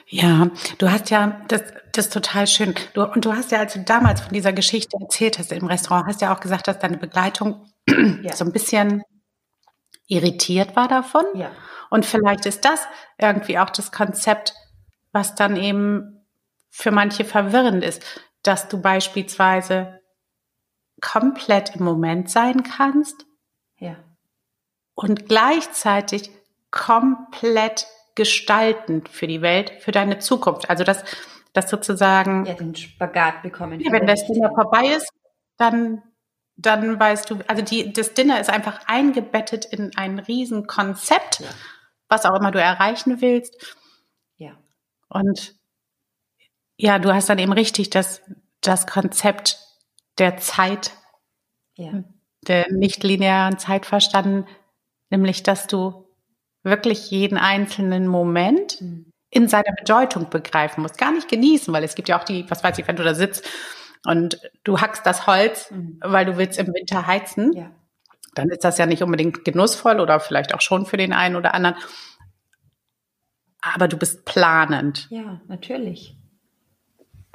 Ja, 0.07 0.49
du 0.79 0.89
hast 0.89 1.11
ja, 1.11 1.41
das, 1.49 1.63
das 1.91 2.07
ist 2.07 2.13
total 2.13 2.47
schön. 2.47 2.73
Du, 2.93 3.03
und 3.03 3.25
du 3.25 3.33
hast 3.33 3.51
ja, 3.51 3.59
als 3.59 3.73
du 3.73 3.79
damals 3.79 4.21
von 4.21 4.33
dieser 4.33 4.53
Geschichte 4.53 4.97
erzählt 4.99 5.37
hast 5.37 5.51
im 5.51 5.67
Restaurant, 5.67 6.07
hast 6.07 6.21
ja 6.21 6.33
auch 6.33 6.39
gesagt, 6.39 6.67
dass 6.67 6.79
deine 6.79 6.97
Begleitung 6.97 7.65
ja. 8.23 8.35
so 8.35 8.45
ein 8.45 8.51
bisschen 8.51 9.03
irritiert 10.07 10.75
war 10.75 10.87
davon. 10.87 11.25
Ja. 11.35 11.51
Und 11.89 12.05
vielleicht 12.05 12.45
ist 12.47 12.65
das 12.65 12.81
irgendwie 13.19 13.59
auch 13.59 13.69
das 13.69 13.91
Konzept, 13.91 14.53
was 15.11 15.35
dann 15.35 15.57
eben 15.57 16.16
für 16.77 16.91
manche 16.91 17.25
verwirrend 17.25 17.83
ist, 17.83 18.03
dass 18.43 18.67
du 18.67 18.79
beispielsweise 18.79 19.99
komplett 21.01 21.75
im 21.75 21.83
Moment 21.83 22.29
sein 22.29 22.61
kannst. 22.61 23.25
Ja. 23.79 23.95
Und 24.93 25.27
gleichzeitig 25.27 26.29
komplett 26.69 27.87
gestaltend 28.13 29.09
für 29.09 29.25
die 29.25 29.41
Welt, 29.41 29.71
für 29.79 29.91
deine 29.91 30.19
Zukunft. 30.19 30.69
Also 30.69 30.83
das, 30.83 31.03
das 31.53 31.67
sozusagen. 31.67 32.45
Ja, 32.45 32.53
den 32.53 32.75
Spagat 32.75 33.41
bekommen. 33.41 33.79
Ja, 33.79 33.91
wenn 33.91 34.05
das 34.05 34.27
Dinner 34.27 34.51
vorbei 34.53 34.95
ist, 34.95 35.11
dann, 35.57 36.03
dann 36.57 36.99
weißt 36.99 37.31
du, 37.31 37.39
also 37.47 37.63
die, 37.63 37.91
das 37.91 38.13
Dinner 38.13 38.39
ist 38.39 38.51
einfach 38.51 38.81
eingebettet 38.85 39.65
in 39.65 39.97
ein 39.97 40.19
Riesenkonzept, 40.19 41.39
ja. 41.39 41.47
was 42.07 42.25
auch 42.25 42.35
immer 42.35 42.51
du 42.51 42.61
erreichen 42.61 43.19
willst. 43.19 43.75
Ja. 44.35 44.51
Und 45.09 45.56
ja, 46.77 46.99
du 46.99 47.13
hast 47.13 47.29
dann 47.29 47.39
eben 47.39 47.53
richtig 47.53 47.89
das, 47.89 48.21
das 48.61 48.87
Konzept 48.87 49.59
der 50.19 50.37
Zeit, 50.37 50.91
ja. 51.75 52.03
der 52.47 52.71
nicht 52.71 53.03
linearen 53.03 53.57
Zeit 53.57 53.85
verstanden, 53.85 54.45
nämlich 55.09 55.43
dass 55.43 55.67
du 55.67 56.07
wirklich 56.63 57.09
jeden 57.11 57.37
einzelnen 57.37 58.07
Moment 58.07 58.81
mhm. 58.81 59.11
in 59.29 59.47
seiner 59.47 59.73
Bedeutung 59.77 60.29
begreifen 60.29 60.81
musst, 60.81 60.97
gar 60.97 61.11
nicht 61.11 61.29
genießen, 61.29 61.73
weil 61.73 61.83
es 61.83 61.95
gibt 61.95 62.09
ja 62.09 62.19
auch 62.19 62.23
die, 62.23 62.49
was 62.49 62.63
weiß 62.63 62.77
ich, 62.77 62.87
wenn 62.87 62.95
du 62.95 63.03
da 63.03 63.15
sitzt 63.15 63.47
und 64.05 64.39
du 64.63 64.79
hackst 64.79 65.05
das 65.05 65.27
Holz, 65.27 65.71
mhm. 65.71 65.99
weil 66.01 66.25
du 66.25 66.37
willst 66.37 66.59
im 66.59 66.67
Winter 66.67 67.07
heizen, 67.07 67.53
ja. 67.53 67.71
dann 68.35 68.49
ist 68.49 68.63
das 68.63 68.77
ja 68.77 68.85
nicht 68.85 69.01
unbedingt 69.01 69.45
genussvoll 69.45 69.99
oder 69.99 70.19
vielleicht 70.19 70.53
auch 70.53 70.61
schon 70.61 70.85
für 70.85 70.97
den 70.97 71.13
einen 71.13 71.35
oder 71.35 71.53
anderen. 71.53 71.77
Aber 73.61 73.87
du 73.87 73.97
bist 73.97 74.25
planend. 74.25 75.07
Ja, 75.09 75.41
natürlich. 75.47 76.16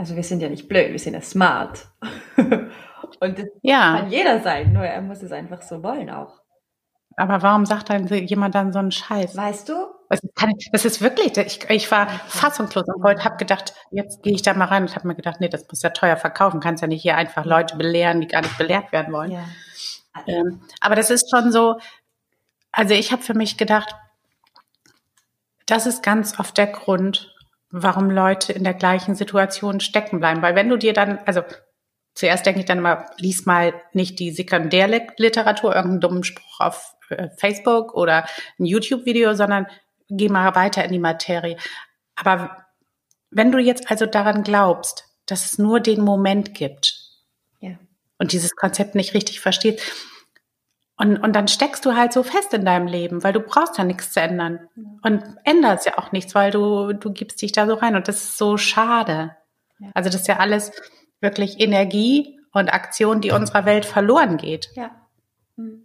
Also 0.03 0.17
wir 0.17 0.25
sind 0.25 0.43
ja 0.43 0.49
nicht 0.49 0.67
blöd, 0.67 0.91
wir 0.91 0.99
sind 0.99 1.15
ja 1.15 1.21
smart. 1.21 1.87
Und 2.37 3.39
das 3.39 3.47
ja. 3.63 3.99
kann 3.99 4.11
jeder 4.11 4.41
sein, 4.41 4.73
nur 4.73 4.83
er 4.83 5.01
muss 5.01 5.23
es 5.23 5.31
einfach 5.31 5.63
so 5.63 5.81
wollen 5.81 6.11
auch. 6.11 6.41
Aber 7.17 7.41
warum 7.43 7.67
sagt 7.67 7.89
dann 7.89 8.09
jemand 8.09 8.57
dann 8.57 8.73
so 8.73 8.81
einen 8.81 8.91
Scheiß? 8.91 9.37
Weißt 9.37 9.69
du? 9.69 9.75
Das 10.73 10.85
ist 10.85 11.03
wirklich, 11.03 11.37
ich, 11.37 11.71
ich 11.71 11.89
war 11.93 12.09
fassungslos 12.09 12.85
und 12.93 13.05
wollte, 13.05 13.23
habe 13.23 13.37
gedacht, 13.37 13.75
jetzt 13.93 14.25
gehe 14.25 14.35
ich 14.35 14.43
da 14.43 14.55
mal 14.55 14.65
rein 14.65 14.83
und 14.83 14.97
habe 14.97 15.07
mir 15.07 15.15
gedacht, 15.15 15.37
nee, 15.39 15.49
das 15.49 15.69
muss 15.69 15.83
ja 15.83 15.91
teuer 15.91 16.17
verkaufen, 16.17 16.59
kannst 16.59 16.83
ja 16.83 16.89
nicht 16.89 17.03
hier 17.03 17.17
einfach 17.17 17.45
Leute 17.45 17.77
belehren, 17.77 18.21
die 18.21 18.27
gar 18.27 18.43
nicht 18.43 18.59
belehrt 18.59 18.91
werden 18.91 19.15
wollen. 19.15 19.31
Ja. 19.31 19.45
Ähm, 20.27 20.63
aber 20.81 20.97
das 20.97 21.11
ist 21.11 21.31
schon 21.31 21.53
so, 21.53 21.79
also 22.73 22.93
ich 22.93 23.13
habe 23.13 23.23
für 23.23 23.35
mich 23.35 23.57
gedacht, 23.57 23.95
das 25.67 25.87
ist 25.87 26.03
ganz 26.03 26.41
oft 26.41 26.59
der 26.59 26.67
Grund, 26.67 27.32
warum 27.73 28.11
Leute 28.11 28.53
in 28.53 28.65
der 28.65 28.75
gleichen 28.75 29.15
Situation 29.15 29.81
stecken 29.81 30.21
bleiben. 30.21 30.43
Weil 30.43 30.55
wenn 30.55 30.69
du 30.69 30.77
dir 30.77 30.93
dann, 30.93 31.19
also 31.25 31.43
zuerst 32.15 32.47
denke 32.47 32.61
ich 32.61 32.67
dann 32.67 32.79
immer, 32.79 33.07
lies 33.17 33.47
mal 33.47 33.73
nicht 33.93 34.21
die 34.21 34.31
Sekundärliteratur, 34.31 35.75
irgendeinen 35.75 36.01
dummen 36.01 36.25
Spruch 36.25 36.61
auf 36.61 36.95
äh, 37.09 37.31
Facebook 37.39 37.95
oder 37.95 38.27
ein 38.59 38.67
YouTube-Video, 38.67 39.35
sondern 39.35 39.67
geh 40.09 40.29
mal 40.29 40.55
weiter 40.55 40.85
in 40.85 40.93
die 40.93 40.99
Materie. 40.99 41.57
Aber 42.15 42.65
wenn 43.31 43.51
du 43.51 43.59
jetzt 43.59 43.91
also 43.91 44.05
daran 44.05 44.43
glaubst, 44.43 45.09
dass 45.25 45.47
es 45.47 45.59
nur 45.59 45.81
den 45.81 46.03
Moment 46.03 46.55
gibt 46.55 47.01
ja. 47.61 47.79
und 48.19 48.33
dieses 48.33 48.55
Konzept 48.55 48.95
nicht 48.95 49.15
richtig 49.15 49.41
verstehst, 49.41 49.81
und, 50.97 51.17
und 51.17 51.35
dann 51.35 51.49
steckst 51.49 51.85
du 51.85 51.95
halt 51.97 52.13
so 52.13 52.23
fest 52.23 52.55
in 52.55 52.65
deinem 52.65 52.87
Leben, 52.87 53.25
weil 53.25 53.33
du 53.33 53.41
brauchst 53.41 53.79
ja 53.79 53.85
nichts 53.85 54.13
zu 54.13 54.21
ändern. 54.21 54.69
Und 55.03 55.25
änderst 55.45 55.87
ja 55.87 55.99
auch 55.99 56.13
nichts, 56.13 56.35
weil 56.35 56.51
du, 56.51 56.93
du 56.93 57.13
gibst 57.13 57.43
dich 57.43 57.53
da 57.53 57.67
so 57.67 57.75
rein. 57.75 57.97
Und 57.97 58.09
das 58.09 58.23
ist 58.23 58.39
so 58.39 58.57
schade. 58.57 59.37
Also 59.95 60.11
das 60.11 60.21
ist 60.23 60.29
ja 60.29 60.39
alles 60.39 60.71
wirklich 61.21 61.61
Energie 61.61 62.39
und 62.53 62.73
Aktion, 62.73 63.21
die 63.21 63.33
unserer 63.33 63.65
Welt 63.65 63.85
verloren 63.85 64.37
geht. 64.37 64.69
Ja. 64.75 64.91
Hm. 65.57 65.85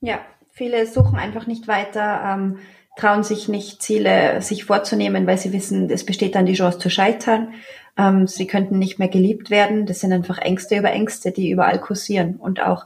Ja, 0.00 0.20
Viele 0.60 0.86
suchen 0.86 1.18
einfach 1.18 1.46
nicht 1.46 1.68
weiter, 1.68 2.20
ähm, 2.22 2.58
trauen 2.96 3.22
sich 3.22 3.48
nicht, 3.48 3.80
Ziele 3.82 4.42
sich 4.42 4.66
vorzunehmen, 4.66 5.26
weil 5.26 5.38
sie 5.38 5.54
wissen, 5.54 5.88
es 5.88 6.04
besteht 6.04 6.34
dann 6.34 6.44
die 6.44 6.52
Chance 6.52 6.78
zu 6.78 6.90
scheitern. 6.90 7.54
Ähm, 7.96 8.26
sie 8.26 8.46
könnten 8.46 8.78
nicht 8.78 8.98
mehr 8.98 9.08
geliebt 9.08 9.48
werden. 9.48 9.86
Das 9.86 10.00
sind 10.00 10.12
einfach 10.12 10.38
Ängste 10.38 10.76
über 10.76 10.90
Ängste, 10.90 11.32
die 11.32 11.50
überall 11.50 11.80
kursieren 11.80 12.36
und 12.36 12.60
auch 12.60 12.84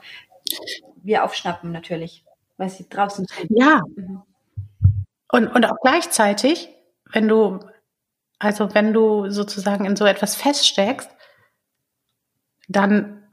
wir 1.02 1.24
aufschnappen 1.24 1.72
natürlich, 1.72 2.24
weil 2.56 2.68
sie 2.68 2.88
draußen 2.88 3.26
sind. 3.26 3.50
Ja. 3.50 3.82
Mhm. 3.96 4.22
Und, 5.30 5.48
und 5.48 5.66
auch 5.66 5.80
gleichzeitig, 5.82 6.68
wenn 7.12 7.28
du, 7.28 7.60
also 8.38 8.74
wenn 8.74 8.92
du 8.92 9.30
sozusagen 9.30 9.84
in 9.84 9.96
so 9.96 10.04
etwas 10.04 10.36
feststeckst, 10.36 11.10
dann 12.68 13.24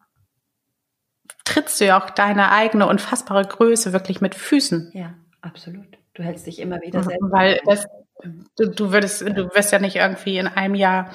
trittst 1.45 1.79
du 1.79 1.85
ja 1.85 2.01
auch 2.01 2.09
deine 2.09 2.51
eigene 2.51 2.87
unfassbare 2.87 3.45
Größe 3.45 3.93
wirklich 3.93 4.21
mit 4.21 4.35
Füßen. 4.35 4.91
Ja, 4.93 5.13
absolut. 5.41 5.97
Du 6.13 6.23
hältst 6.23 6.47
dich 6.47 6.59
immer 6.59 6.81
wieder 6.81 7.03
selbst. 7.03 7.31
Weil 7.31 7.61
das, 7.65 7.87
du, 8.55 8.69
du 8.69 8.91
würdest, 8.91 9.21
du 9.21 9.49
wirst 9.53 9.71
ja 9.71 9.79
nicht 9.79 9.95
irgendwie 9.95 10.37
in 10.37 10.47
einem 10.47 10.75
Jahr 10.75 11.11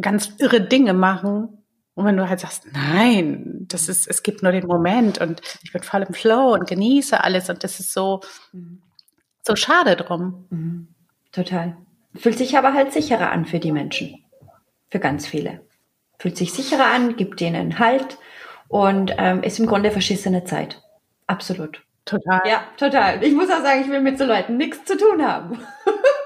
ganz 0.00 0.32
irre 0.38 0.60
Dinge 0.60 0.94
machen. 0.94 1.57
Und 1.98 2.04
wenn 2.04 2.16
du 2.16 2.28
halt 2.28 2.38
sagst, 2.38 2.68
nein, 2.72 3.66
das 3.66 3.88
ist, 3.88 4.06
es 4.06 4.22
gibt 4.22 4.44
nur 4.44 4.52
den 4.52 4.68
Moment 4.68 5.20
und 5.20 5.40
ich 5.64 5.72
bin 5.72 5.82
voll 5.82 6.02
im 6.02 6.14
Flow 6.14 6.54
und 6.54 6.68
genieße 6.68 7.24
alles 7.24 7.50
und 7.50 7.64
das 7.64 7.80
ist 7.80 7.92
so, 7.92 8.20
mhm. 8.52 8.80
so 9.42 9.56
schade 9.56 9.96
drum. 9.96 10.46
Mhm. 10.50 10.94
Total. 11.32 11.76
Fühlt 12.14 12.38
sich 12.38 12.56
aber 12.56 12.72
halt 12.72 12.92
sicherer 12.92 13.32
an 13.32 13.46
für 13.46 13.58
die 13.58 13.72
Menschen. 13.72 14.22
Für 14.88 15.00
ganz 15.00 15.26
viele. 15.26 15.66
Fühlt 16.20 16.36
sich 16.36 16.52
sicherer 16.52 16.86
an, 16.86 17.16
gibt 17.16 17.40
denen 17.40 17.80
Halt 17.80 18.16
und 18.68 19.12
ähm, 19.18 19.42
ist 19.42 19.58
im 19.58 19.66
Grunde 19.66 19.90
verschissene 19.90 20.44
Zeit. 20.44 20.80
Absolut. 21.26 21.82
Total. 22.04 22.42
Ja, 22.46 22.62
total. 22.76 23.24
Ich 23.24 23.34
muss 23.34 23.50
auch 23.50 23.62
sagen, 23.62 23.82
ich 23.82 23.90
will 23.90 24.02
mit 24.02 24.18
so 24.18 24.24
Leuten 24.24 24.56
nichts 24.56 24.84
zu 24.84 24.96
tun 24.96 25.20
haben. 25.26 25.58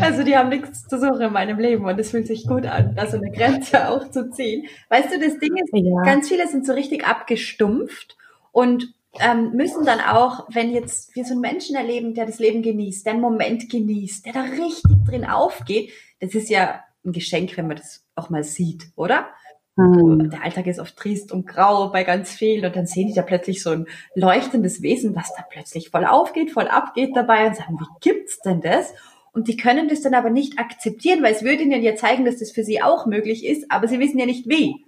Also 0.00 0.22
die 0.22 0.36
haben 0.36 0.48
nichts 0.48 0.86
zu 0.86 0.98
suchen 0.98 1.20
in 1.20 1.32
meinem 1.32 1.58
Leben 1.58 1.84
und 1.84 1.98
es 1.98 2.10
fühlt 2.10 2.26
sich 2.26 2.46
gut 2.46 2.66
an, 2.66 2.94
da 2.94 3.06
so 3.06 3.16
eine 3.16 3.30
Grenze 3.30 3.88
auch 3.88 4.10
zu 4.10 4.30
ziehen. 4.30 4.66
Weißt 4.88 5.12
du, 5.12 5.18
das 5.18 5.38
Ding 5.38 5.56
ist, 5.56 5.70
ja. 5.72 6.02
ganz 6.02 6.28
viele 6.28 6.48
sind 6.48 6.66
so 6.66 6.72
richtig 6.72 7.06
abgestumpft 7.06 8.16
und 8.52 8.94
ähm, 9.18 9.52
müssen 9.52 9.84
dann 9.84 10.00
auch, 10.00 10.46
wenn 10.50 10.72
jetzt 10.72 11.14
wir 11.16 11.24
so 11.24 11.32
einen 11.32 11.40
Menschen 11.40 11.74
erleben, 11.74 12.14
der 12.14 12.26
das 12.26 12.38
Leben 12.38 12.62
genießt, 12.62 13.04
der 13.04 13.14
einen 13.14 13.22
Moment 13.22 13.68
genießt, 13.68 14.26
der 14.26 14.32
da 14.32 14.42
richtig 14.42 14.92
drin 15.06 15.24
aufgeht, 15.24 15.90
das 16.20 16.34
ist 16.34 16.48
ja 16.48 16.80
ein 17.04 17.12
Geschenk, 17.12 17.56
wenn 17.56 17.66
man 17.66 17.76
das 17.76 18.04
auch 18.14 18.30
mal 18.30 18.44
sieht, 18.44 18.90
oder? 18.94 19.28
Mhm. 19.76 20.30
Der 20.30 20.44
Alltag 20.44 20.66
ist 20.66 20.78
oft 20.78 20.96
trist 20.96 21.32
und 21.32 21.46
grau 21.46 21.88
bei 21.88 22.04
ganz 22.04 22.32
vielen 22.32 22.64
und 22.64 22.76
dann 22.76 22.86
sehen 22.86 23.08
die 23.08 23.14
da 23.14 23.22
plötzlich 23.22 23.62
so 23.62 23.70
ein 23.70 23.86
leuchtendes 24.14 24.82
Wesen, 24.82 25.16
was 25.16 25.32
da 25.34 25.44
plötzlich 25.48 25.90
voll 25.90 26.04
aufgeht, 26.04 26.50
voll 26.50 26.68
abgeht 26.68 27.10
dabei 27.14 27.46
und 27.46 27.56
sagen, 27.56 27.78
wie 27.80 28.00
gibt's 28.00 28.40
denn 28.40 28.60
das? 28.60 28.92
Und 29.32 29.48
die 29.48 29.56
können 29.56 29.88
das 29.88 30.02
dann 30.02 30.14
aber 30.14 30.30
nicht 30.30 30.58
akzeptieren, 30.58 31.22
weil 31.22 31.32
es 31.32 31.42
würde 31.42 31.62
ihnen 31.62 31.82
ja 31.82 31.94
zeigen, 31.94 32.24
dass 32.24 32.38
das 32.38 32.50
für 32.50 32.64
sie 32.64 32.82
auch 32.82 33.06
möglich 33.06 33.46
ist, 33.46 33.70
aber 33.70 33.86
sie 33.88 34.00
wissen 34.00 34.18
ja 34.18 34.26
nicht 34.26 34.48
wie. 34.48 34.84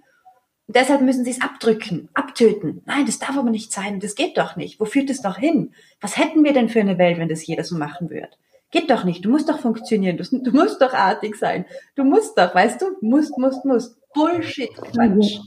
Und 0.67 0.75
deshalb 0.75 1.01
müssen 1.01 1.25
sie 1.25 1.31
es 1.31 1.41
abdrücken, 1.41 2.09
abtöten. 2.13 2.81
Nein, 2.85 3.05
das 3.05 3.19
darf 3.19 3.37
aber 3.37 3.49
nicht 3.49 3.71
sein, 3.71 3.99
das 3.99 4.15
geht 4.15 4.37
doch 4.37 4.55
nicht. 4.55 4.79
Wo 4.79 4.85
führt 4.85 5.09
es 5.09 5.21
doch 5.21 5.37
hin? 5.37 5.73
Was 6.01 6.17
hätten 6.17 6.43
wir 6.43 6.53
denn 6.53 6.69
für 6.69 6.79
eine 6.79 6.97
Welt, 6.97 7.17
wenn 7.19 7.29
das 7.29 7.45
jeder 7.45 7.63
so 7.63 7.77
machen 7.77 8.09
würde? 8.09 8.29
Geht 8.71 8.89
doch 8.89 9.03
nicht, 9.03 9.23
du 9.23 9.29
musst 9.29 9.49
doch 9.49 9.59
funktionieren, 9.59 10.17
du, 10.17 10.23
du 10.23 10.51
musst 10.51 10.81
doch 10.81 10.93
artig 10.93 11.35
sein. 11.35 11.65
Du 11.95 12.03
musst 12.03 12.37
doch, 12.37 12.55
weißt 12.55 12.81
du, 12.81 12.97
musst, 13.01 13.37
musst, 13.37 13.65
musst. 13.65 13.97
Bullshit-Quatsch. 14.13 15.39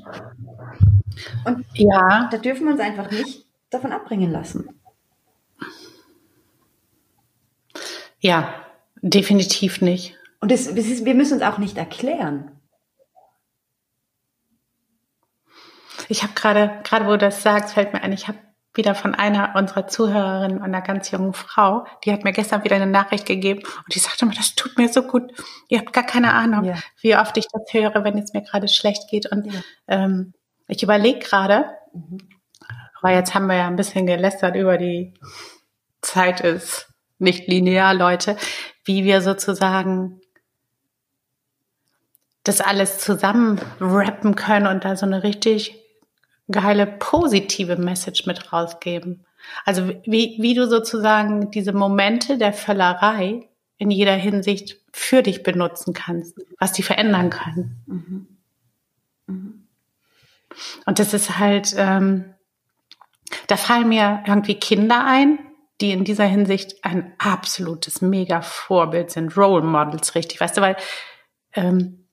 Und 1.45 1.65
ja. 1.75 2.29
da 2.31 2.39
dürfen 2.39 2.67
wir 2.67 2.73
uns 2.73 2.81
einfach 2.81 3.11
nicht 3.11 3.47
davon 3.71 3.93
abbringen 3.93 4.31
lassen. 4.31 4.69
Ja, 8.21 8.66
definitiv 9.11 9.81
nicht. 9.81 10.17
Und 10.41 10.51
das, 10.51 10.67
das 10.67 10.87
ist, 10.87 11.05
wir 11.05 11.15
müssen 11.15 11.35
uns 11.35 11.43
auch 11.43 11.59
nicht 11.59 11.77
erklären. 11.77 12.51
Ich 16.09 16.23
habe 16.23 16.35
gerade, 16.35 16.81
gerade 16.85 17.07
wo 17.07 17.13
du 17.13 17.19
das 17.19 17.43
sagst, 17.43 17.75
fällt 17.75 17.93
mir 17.93 18.03
ein, 18.03 18.13
ich 18.13 18.29
habe 18.29 18.39
wieder 18.75 18.95
von 18.95 19.15
einer 19.15 19.57
unserer 19.57 19.87
Zuhörerinnen, 19.87 20.61
einer 20.61 20.83
ganz 20.83 21.11
jungen 21.11 21.33
Frau, 21.33 21.87
die 22.05 22.13
hat 22.13 22.25
mir 22.25 22.33
gestern 22.33 22.63
wieder 22.63 22.77
eine 22.77 22.87
Nachricht 22.87 23.25
gegeben 23.25 23.61
und 23.61 23.95
die 23.95 23.99
sagte 23.99 24.27
mir, 24.27 24.35
das 24.35 24.55
tut 24.55 24.77
mir 24.77 24.89
so 24.89 25.03
gut. 25.03 25.33
Ihr 25.69 25.79
habt 25.79 25.95
gar 25.95 26.05
keine 26.05 26.35
Ahnung, 26.35 26.65
ja. 26.65 26.75
wie 27.01 27.17
oft 27.17 27.37
ich 27.39 27.47
das 27.51 27.73
höre, 27.73 28.05
wenn 28.05 28.19
es 28.19 28.35
mir 28.35 28.43
gerade 28.43 28.69
schlecht 28.69 29.09
geht. 29.11 29.27
Und 29.33 29.47
ja. 29.47 29.61
ähm, 29.89 30.35
ich 30.69 30.83
überlege 30.83 31.21
gerade, 31.21 31.65
mhm. 31.95 32.19
weil 33.01 33.17
jetzt 33.17 33.35
haben 33.35 33.47
wir 33.47 33.57
ja 33.57 33.67
ein 33.67 33.77
bisschen 33.77 34.07
gelästert 34.07 34.57
über 34.57 34.77
die 34.77 35.15
Zeit 36.03 36.41
ist 36.41 36.89
nicht 37.19 37.49
linear, 37.49 37.95
Leute, 37.95 38.37
wie 38.87 39.05
wir 39.05 39.21
sozusagen 39.21 40.21
das 42.45 42.61
alles 42.61 42.99
zusammen 42.99 43.61
rappen 43.81 44.37
können 44.37 44.69
und 44.69 44.85
da 44.85 44.97
so 44.97 45.05
eine 45.05 45.23
richtig 45.23 45.75
geile 46.51 46.87
positive 46.87 47.77
Message 47.77 48.25
mit 48.27 48.53
rausgeben. 48.53 49.27
Also 49.65 49.89
wie, 50.05 50.37
wie 50.39 50.55
du 50.55 50.69
sozusagen 50.69 51.51
diese 51.51 51.73
Momente 51.73 52.39
der 52.39 52.53
Völlerei 52.53 53.49
in 53.79 53.91
jeder 53.91 54.15
Hinsicht 54.15 54.81
für 54.93 55.23
dich 55.23 55.43
benutzen 55.43 55.93
kannst, 55.93 56.39
was 56.59 56.73
die 56.73 56.83
verändern 56.83 57.31
können. 57.31 57.83
Mhm. 57.87 58.27
Mhm. 59.27 59.67
Und 60.87 60.99
das 60.99 61.13
ist 61.13 61.39
halt, 61.39 61.75
ähm, 61.77 62.33
da 63.49 63.57
fallen 63.57 63.89
mir 63.89 64.23
irgendwie 64.27 64.55
Kinder 64.55 65.05
ein, 65.05 65.39
die 65.81 65.93
in 65.93 66.05
dieser 66.05 66.25
Hinsicht 66.25 66.85
ein 66.85 67.13
absolutes 67.19 68.01
Mega-Vorbild 68.01 69.11
sind, 69.11 69.37
Role 69.37 69.65
Models, 69.65 70.15
richtig, 70.15 70.41
weißt 70.41 70.57
du, 70.57 70.61
weil 70.63 70.77
ähm, 71.55 72.07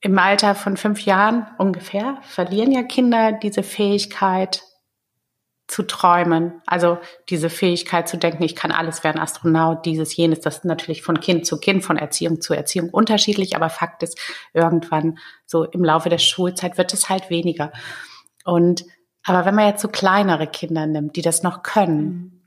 im 0.00 0.18
Alter 0.18 0.54
von 0.54 0.76
fünf 0.76 1.02
Jahren 1.02 1.46
ungefähr 1.58 2.18
verlieren 2.22 2.72
ja 2.72 2.82
Kinder 2.82 3.32
diese 3.32 3.62
Fähigkeit 3.62 4.62
zu 5.66 5.82
träumen. 5.82 6.60
Also 6.66 6.98
diese 7.30 7.48
Fähigkeit 7.48 8.06
zu 8.06 8.18
denken, 8.18 8.42
ich 8.42 8.54
kann 8.54 8.70
alles 8.70 9.02
werden, 9.02 9.18
Astronaut, 9.18 9.86
dieses, 9.86 10.14
jenes. 10.14 10.40
Das 10.40 10.58
ist 10.58 10.64
natürlich 10.66 11.02
von 11.02 11.20
Kind 11.20 11.46
zu 11.46 11.58
Kind, 11.58 11.82
von 11.82 11.96
Erziehung 11.96 12.42
zu 12.42 12.52
Erziehung 12.52 12.90
unterschiedlich. 12.90 13.56
Aber 13.56 13.70
Fakt 13.70 14.02
ist, 14.02 14.18
irgendwann 14.52 15.18
so 15.46 15.64
im 15.64 15.82
Laufe 15.82 16.10
der 16.10 16.18
Schulzeit 16.18 16.76
wird 16.76 16.92
es 16.92 17.08
halt 17.08 17.30
weniger. 17.30 17.72
Und 18.44 18.84
aber 19.24 19.44
wenn 19.44 19.54
man 19.54 19.66
jetzt 19.66 19.82
so 19.82 19.88
kleinere 19.88 20.46
Kinder 20.46 20.86
nimmt, 20.86 21.16
die 21.16 21.22
das 21.22 21.42
noch 21.42 21.62
können 21.62 22.06
mhm. 22.06 22.42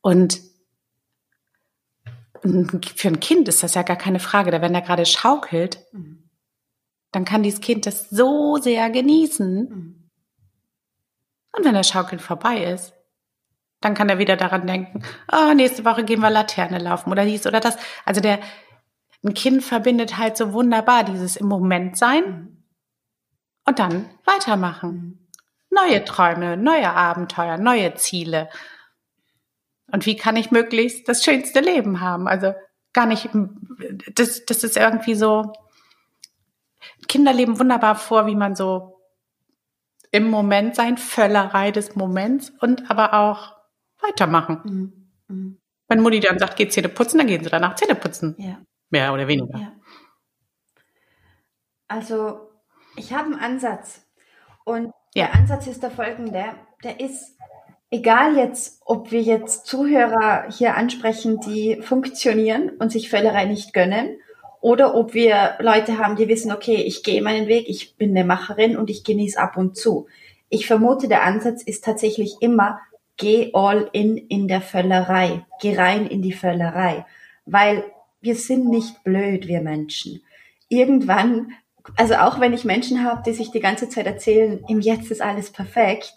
und 0.00 0.40
für 2.42 3.08
ein 3.08 3.20
Kind 3.20 3.48
ist 3.48 3.62
das 3.62 3.74
ja 3.74 3.82
gar 3.82 3.96
keine 3.96 4.20
Frage, 4.20 4.50
da 4.50 4.60
wenn 4.60 4.74
er 4.74 4.82
gerade 4.82 5.06
schaukelt, 5.06 5.78
mhm 5.92 6.24
dann 7.14 7.24
kann 7.24 7.44
dieses 7.44 7.60
Kind 7.60 7.86
das 7.86 8.10
so 8.10 8.56
sehr 8.56 8.90
genießen. 8.90 9.68
Mhm. 9.68 10.10
Und 11.56 11.64
wenn 11.64 11.74
der 11.74 11.84
Schaukeln 11.84 12.18
vorbei 12.18 12.64
ist, 12.64 12.92
dann 13.80 13.94
kann 13.94 14.08
er 14.08 14.18
wieder 14.18 14.36
daran 14.36 14.66
denken, 14.66 15.04
oh, 15.30 15.54
nächste 15.54 15.84
Woche 15.84 16.04
gehen 16.04 16.20
wir 16.20 16.30
Laterne 16.30 16.78
laufen 16.78 17.12
oder 17.12 17.24
dies 17.24 17.46
oder 17.46 17.60
das. 17.60 17.76
Also 18.04 18.20
der, 18.20 18.40
ein 19.22 19.34
Kind 19.34 19.62
verbindet 19.62 20.18
halt 20.18 20.36
so 20.36 20.52
wunderbar 20.52 21.04
dieses 21.04 21.36
im 21.36 21.46
Moment 21.46 21.96
sein 21.96 22.64
und 23.64 23.78
dann 23.78 24.10
weitermachen. 24.24 25.23
Neue 25.74 26.04
Träume, 26.04 26.56
neue 26.56 26.90
Abenteuer, 26.90 27.56
neue 27.56 27.94
Ziele. 27.94 28.48
Und 29.90 30.06
wie 30.06 30.16
kann 30.16 30.36
ich 30.36 30.50
möglichst 30.50 31.08
das 31.08 31.24
schönste 31.24 31.60
Leben 31.60 32.00
haben? 32.00 32.28
Also 32.28 32.54
gar 32.92 33.06
nicht, 33.06 33.30
das, 34.14 34.44
das 34.44 34.64
ist 34.64 34.76
irgendwie 34.76 35.14
so, 35.14 35.52
Kinder 37.08 37.32
leben 37.32 37.58
wunderbar 37.58 37.96
vor, 37.96 38.26
wie 38.26 38.34
man 38.34 38.56
so 38.56 39.00
im 40.10 40.30
Moment 40.30 40.76
sein, 40.76 40.96
Völlerei 40.96 41.70
des 41.70 41.96
Moments 41.96 42.52
und 42.60 42.90
aber 42.90 43.14
auch 43.14 43.56
weitermachen. 44.00 44.60
Mhm. 44.64 45.10
Mhm. 45.28 45.58
Wenn 45.88 46.00
Mutti 46.00 46.20
dann 46.20 46.38
sagt, 46.38 46.56
geht 46.56 46.72
Zähne 46.72 46.88
putzen, 46.88 47.18
dann 47.18 47.26
gehen 47.26 47.42
sie 47.42 47.50
danach 47.50 47.74
Zähne 47.74 47.94
putzen. 47.94 48.34
Ja. 48.38 48.58
Mehr 48.90 49.12
oder 49.12 49.26
weniger. 49.26 49.58
Ja. 49.58 49.72
Also, 51.88 52.50
ich 52.96 53.12
habe 53.12 53.24
einen 53.24 53.40
Ansatz. 53.40 54.06
Und 54.64 54.92
ja. 55.14 55.26
der 55.26 55.34
Ansatz 55.34 55.66
ist 55.66 55.82
der 55.82 55.90
folgende. 55.90 56.44
Der 56.82 57.00
ist, 57.00 57.36
egal 57.90 58.36
jetzt, 58.36 58.80
ob 58.84 59.10
wir 59.10 59.22
jetzt 59.22 59.66
Zuhörer 59.66 60.46
hier 60.50 60.76
ansprechen, 60.76 61.40
die 61.40 61.80
funktionieren 61.82 62.70
und 62.78 62.92
sich 62.92 63.08
Völlerei 63.08 63.46
nicht 63.46 63.72
gönnen, 63.72 64.18
oder 64.64 64.94
ob 64.94 65.12
wir 65.12 65.56
Leute 65.58 65.98
haben, 65.98 66.16
die 66.16 66.26
wissen, 66.26 66.50
okay, 66.50 66.76
ich 66.76 67.02
gehe 67.02 67.20
meinen 67.20 67.48
Weg, 67.48 67.68
ich 67.68 67.98
bin 67.98 68.16
eine 68.16 68.24
Macherin 68.24 68.78
und 68.78 68.88
ich 68.88 69.04
genieße 69.04 69.38
ab 69.38 69.58
und 69.58 69.76
zu. 69.76 70.06
Ich 70.48 70.66
vermute, 70.66 71.06
der 71.06 71.22
Ansatz 71.22 71.62
ist 71.62 71.84
tatsächlich 71.84 72.36
immer, 72.40 72.80
geh 73.18 73.50
all 73.52 73.90
in 73.92 74.16
in 74.16 74.48
der 74.48 74.62
Völlerei, 74.62 75.44
geh 75.60 75.76
rein 75.76 76.06
in 76.06 76.22
die 76.22 76.32
Völlerei, 76.32 77.04
weil 77.44 77.84
wir 78.22 78.36
sind 78.36 78.70
nicht 78.70 79.04
blöd, 79.04 79.48
wir 79.48 79.60
Menschen. 79.60 80.22
Irgendwann, 80.70 81.52
also 81.96 82.14
auch 82.14 82.40
wenn 82.40 82.52
ich 82.52 82.64
Menschen 82.64 83.04
habe, 83.04 83.22
die 83.24 83.32
sich 83.32 83.50
die 83.50 83.60
ganze 83.60 83.88
Zeit 83.88 84.06
erzählen, 84.06 84.64
im 84.68 84.80
Jetzt 84.80 85.10
ist 85.10 85.22
alles 85.22 85.50
perfekt, 85.50 86.14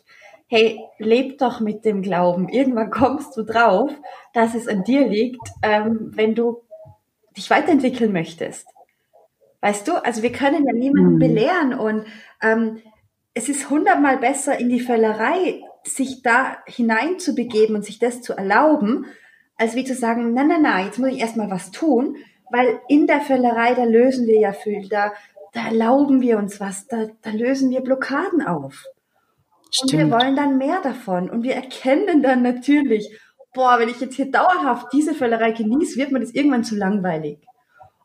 hey, 0.47 0.79
leb 0.97 1.37
doch 1.39 1.59
mit 1.59 1.85
dem 1.85 2.01
Glauben. 2.01 2.49
Irgendwann 2.49 2.89
kommst 2.91 3.35
du 3.37 3.43
drauf, 3.43 3.91
dass 4.33 4.55
es 4.55 4.67
an 4.67 4.83
dir 4.83 5.07
liegt, 5.07 5.45
ähm, 5.61 6.11
wenn 6.15 6.35
du 6.35 6.61
dich 7.35 7.49
weiterentwickeln 7.49 8.11
möchtest. 8.11 8.67
Weißt 9.61 9.87
du, 9.87 9.93
also 10.03 10.21
wir 10.21 10.31
können 10.31 10.65
ja 10.65 10.73
niemanden 10.73 11.15
mhm. 11.15 11.19
belehren 11.19 11.73
und 11.73 12.05
ähm, 12.41 12.81
es 13.33 13.49
ist 13.49 13.69
hundertmal 13.69 14.17
besser 14.17 14.59
in 14.59 14.69
die 14.69 14.79
Völlerei, 14.79 15.61
sich 15.83 16.21
da 16.23 16.57
hineinzubegeben 16.65 17.75
und 17.75 17.85
sich 17.85 17.99
das 17.99 18.21
zu 18.21 18.33
erlauben, 18.33 19.05
als 19.57 19.75
wie 19.75 19.83
zu 19.83 19.95
sagen, 19.95 20.33
nein, 20.33 20.47
nein, 20.47 20.61
nein, 20.61 20.85
jetzt 20.85 20.99
muss 20.99 21.09
ich 21.09 21.19
erstmal 21.19 21.49
was 21.49 21.71
tun, 21.71 22.17
weil 22.51 22.79
in 22.87 23.07
der 23.07 23.21
Völlerei, 23.21 23.73
da 23.73 23.83
lösen 23.83 24.27
wir 24.27 24.39
ja 24.39 24.53
viel, 24.53 24.87
da, 24.89 25.13
da 25.53 25.67
erlauben 25.67 26.21
wir 26.21 26.37
uns 26.37 26.59
was, 26.59 26.87
da, 26.87 27.07
da 27.21 27.31
lösen 27.31 27.69
wir 27.69 27.81
Blockaden 27.81 28.45
auf. 28.45 28.85
Stimmt. 29.71 29.93
Und 29.93 29.99
wir 29.99 30.11
wollen 30.11 30.35
dann 30.35 30.57
mehr 30.57 30.81
davon 30.81 31.29
und 31.29 31.43
wir 31.43 31.53
erkennen 31.53 32.21
dann 32.23 32.41
natürlich, 32.41 33.09
boah, 33.53 33.79
wenn 33.79 33.89
ich 33.89 33.99
jetzt 33.99 34.15
hier 34.15 34.31
dauerhaft 34.31 34.87
diese 34.93 35.13
Völlerei 35.13 35.51
genieße, 35.51 35.97
wird 35.97 36.11
mir 36.11 36.19
das 36.19 36.31
irgendwann 36.31 36.63
zu 36.63 36.75
langweilig. 36.75 37.39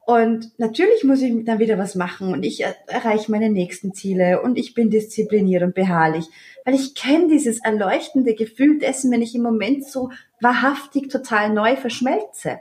Und 0.05 0.59
natürlich 0.59 1.05
muss 1.05 1.23
ich 1.23 1.45
dann 1.45 1.61
wieder 1.61 1.79
was 1.79 1.95
machen 1.95 2.33
und 2.33 2.43
ich 2.43 2.65
erreiche 2.89 3.31
meine 3.31 3.51
nächsten 3.51 3.95
Ziele 3.95 4.43
und 4.43 4.59
ich 4.59 4.75
bin 4.75 4.91
diszipliniert 4.91 5.63
und 5.63 5.77
beharrlich, 5.77 6.27
weil 6.65 6.75
ich 6.75 6.97
kenne 6.97 7.29
dieses 7.29 7.63
erleuchtende 7.63 8.35
Gefühl 8.35 8.79
dessen, 8.79 9.13
wenn 9.13 9.23
ich 9.23 9.35
im 9.37 9.43
Moment 9.43 9.87
so 9.87 10.11
wahrhaftig 10.41 11.09
total 11.09 11.51
neu 11.51 11.77
verschmelze. 11.77 12.59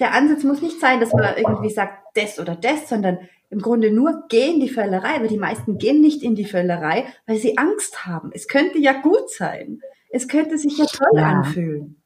Der 0.00 0.12
Ansatz 0.12 0.44
muss 0.44 0.60
nicht 0.60 0.80
sein, 0.80 1.00
dass 1.00 1.14
man 1.14 1.36
irgendwie 1.36 1.70
sagt, 1.70 1.94
das 2.14 2.38
oder 2.38 2.56
das, 2.56 2.88
sondern 2.88 3.18
im 3.50 3.60
Grunde 3.60 3.90
nur 3.90 4.24
gehen 4.28 4.60
die 4.60 4.68
Völlerei, 4.68 5.16
aber 5.16 5.26
die 5.26 5.36
meisten 5.36 5.76
gehen 5.76 6.00
nicht 6.00 6.22
in 6.22 6.36
die 6.36 6.44
Völlerei, 6.44 7.06
weil 7.26 7.36
sie 7.36 7.58
Angst 7.58 8.06
haben. 8.06 8.30
Es 8.32 8.46
könnte 8.46 8.78
ja 8.78 8.92
gut 8.92 9.28
sein. 9.30 9.80
Es 10.10 10.28
könnte 10.28 10.56
sich 10.56 10.78
ja 10.78 10.86
toll 10.86 11.18
ja. 11.18 11.28
anfühlen. 11.28 12.00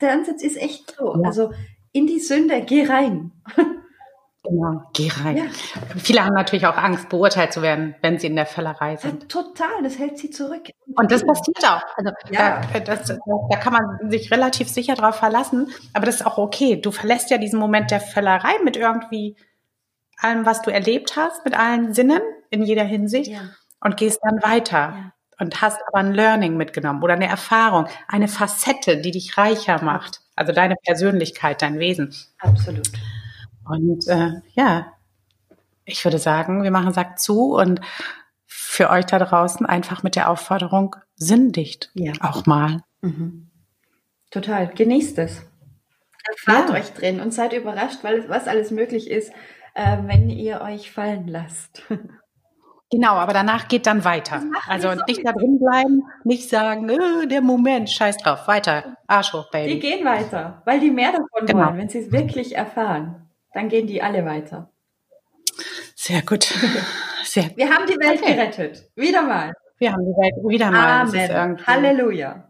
Der 0.00 0.12
Ansatz 0.12 0.42
ist 0.42 0.56
echt 0.56 0.96
so. 0.96 1.14
Ja. 1.16 1.22
Also 1.22 1.52
in 1.92 2.06
die 2.06 2.20
Sünde, 2.20 2.62
geh 2.62 2.84
rein. 2.84 3.32
Genau, 4.44 4.82
geh 4.94 5.08
rein. 5.22 5.36
Ja. 5.36 5.44
Viele 5.96 6.24
haben 6.24 6.34
natürlich 6.34 6.66
auch 6.66 6.76
Angst, 6.76 7.08
beurteilt 7.08 7.52
zu 7.52 7.60
werden, 7.60 7.94
wenn 8.02 8.18
sie 8.18 8.28
in 8.28 8.36
der 8.36 8.46
Völlerei 8.46 8.96
sind. 8.96 9.22
Ja, 9.22 9.28
total, 9.28 9.82
das 9.82 9.98
hält 9.98 10.16
sie 10.16 10.30
zurück. 10.30 10.70
Und 10.96 11.12
das 11.12 11.26
passiert 11.26 11.58
auch. 11.64 11.82
Also 11.96 12.12
ja. 12.30 12.60
da, 12.72 12.80
das, 12.80 13.08
da 13.08 13.56
kann 13.56 13.72
man 13.72 14.10
sich 14.10 14.30
relativ 14.30 14.68
sicher 14.68 14.94
darauf 14.94 15.16
verlassen, 15.16 15.68
aber 15.92 16.06
das 16.06 16.16
ist 16.16 16.26
auch 16.26 16.38
okay. 16.38 16.80
Du 16.80 16.92
verlässt 16.92 17.30
ja 17.30 17.38
diesen 17.38 17.58
Moment 17.58 17.90
der 17.90 18.00
Völlerei 18.00 18.54
mit 18.64 18.76
irgendwie 18.76 19.36
allem, 20.18 20.46
was 20.46 20.62
du 20.62 20.70
erlebt 20.70 21.16
hast, 21.16 21.44
mit 21.44 21.58
allen 21.58 21.94
Sinnen 21.94 22.20
in 22.50 22.62
jeder 22.62 22.84
Hinsicht 22.84 23.30
ja. 23.30 23.40
und 23.80 23.96
gehst 23.96 24.20
dann 24.22 24.42
weiter. 24.42 25.12
Und 25.40 25.62
hast 25.62 25.78
aber 25.86 25.98
ein 25.98 26.14
Learning 26.14 26.56
mitgenommen 26.56 27.00
oder 27.00 27.14
eine 27.14 27.28
Erfahrung, 27.28 27.86
eine 28.08 28.26
Facette, 28.26 29.00
die 29.00 29.12
dich 29.12 29.38
reicher 29.38 29.80
macht. 29.84 30.20
Also 30.34 30.52
deine 30.52 30.74
Persönlichkeit, 30.84 31.62
dein 31.62 31.78
Wesen. 31.78 32.12
Absolut. 32.40 32.90
Und 33.64 34.08
äh, 34.08 34.32
ja, 34.54 34.92
ich 35.84 36.04
würde 36.04 36.18
sagen, 36.18 36.64
wir 36.64 36.72
machen 36.72 36.92
Sack 36.92 37.20
zu 37.20 37.54
und 37.54 37.80
für 38.46 38.90
euch 38.90 39.06
da 39.06 39.18
draußen 39.20 39.64
einfach 39.64 40.02
mit 40.02 40.16
der 40.16 40.28
Aufforderung, 40.28 40.96
sinndicht 41.14 41.90
ja. 41.94 42.12
auch 42.20 42.46
mal. 42.46 42.82
Mhm. 43.00 43.50
Total. 44.30 44.68
Genießt 44.68 45.18
es. 45.18 45.42
Erfahrt 46.28 46.70
ja. 46.70 46.74
euch 46.74 46.92
drin 46.92 47.20
und 47.20 47.32
seid 47.32 47.52
überrascht, 47.52 48.00
weil 48.02 48.28
was 48.28 48.48
alles 48.48 48.70
möglich 48.70 49.10
ist, 49.10 49.32
äh, 49.78 49.98
wenn 50.06 50.28
ihr 50.28 50.60
euch 50.60 50.90
fallen 50.90 51.28
lasst. 51.28 51.82
Genau, 52.90 53.12
aber 53.12 53.34
danach 53.34 53.68
geht 53.68 53.86
dann 53.86 54.02
weiter. 54.04 54.42
Also 54.66 54.88
nicht, 54.88 55.06
nicht 55.08 55.26
da 55.26 55.32
drin 55.32 55.58
bleiben, 55.58 56.04
nicht 56.24 56.48
sagen, 56.48 56.88
äh, 56.88 57.26
der 57.26 57.42
Moment, 57.42 57.90
scheiß 57.90 58.16
drauf, 58.16 58.48
weiter, 58.48 58.96
Arsch 59.06 59.34
hoch, 59.34 59.50
Baby. 59.50 59.74
Die 59.74 59.80
gehen 59.80 60.06
weiter, 60.06 60.62
weil 60.64 60.80
die 60.80 60.90
mehr 60.90 61.12
davon 61.12 61.46
genau. 61.46 61.66
wollen, 61.66 61.76
wenn 61.76 61.88
sie 61.90 61.98
es 61.98 62.12
wirklich 62.12 62.56
erfahren 62.56 63.28
dann 63.58 63.68
gehen 63.68 63.86
die 63.86 64.02
alle 64.02 64.24
weiter. 64.24 64.70
Sehr 65.94 66.22
gut. 66.22 66.44
Sehr 67.24 67.50
Wir 67.56 67.68
haben 67.68 67.86
die 67.86 67.98
Welt 67.98 68.22
okay. 68.22 68.34
gerettet. 68.34 68.90
Wieder 68.94 69.22
mal. 69.22 69.52
Wir 69.78 69.92
haben 69.92 70.04
die 70.04 70.12
Welt 70.12 70.34
wieder 70.48 70.70
mal. 70.70 71.02
Amen. 71.02 71.66
Halleluja. 71.66 72.48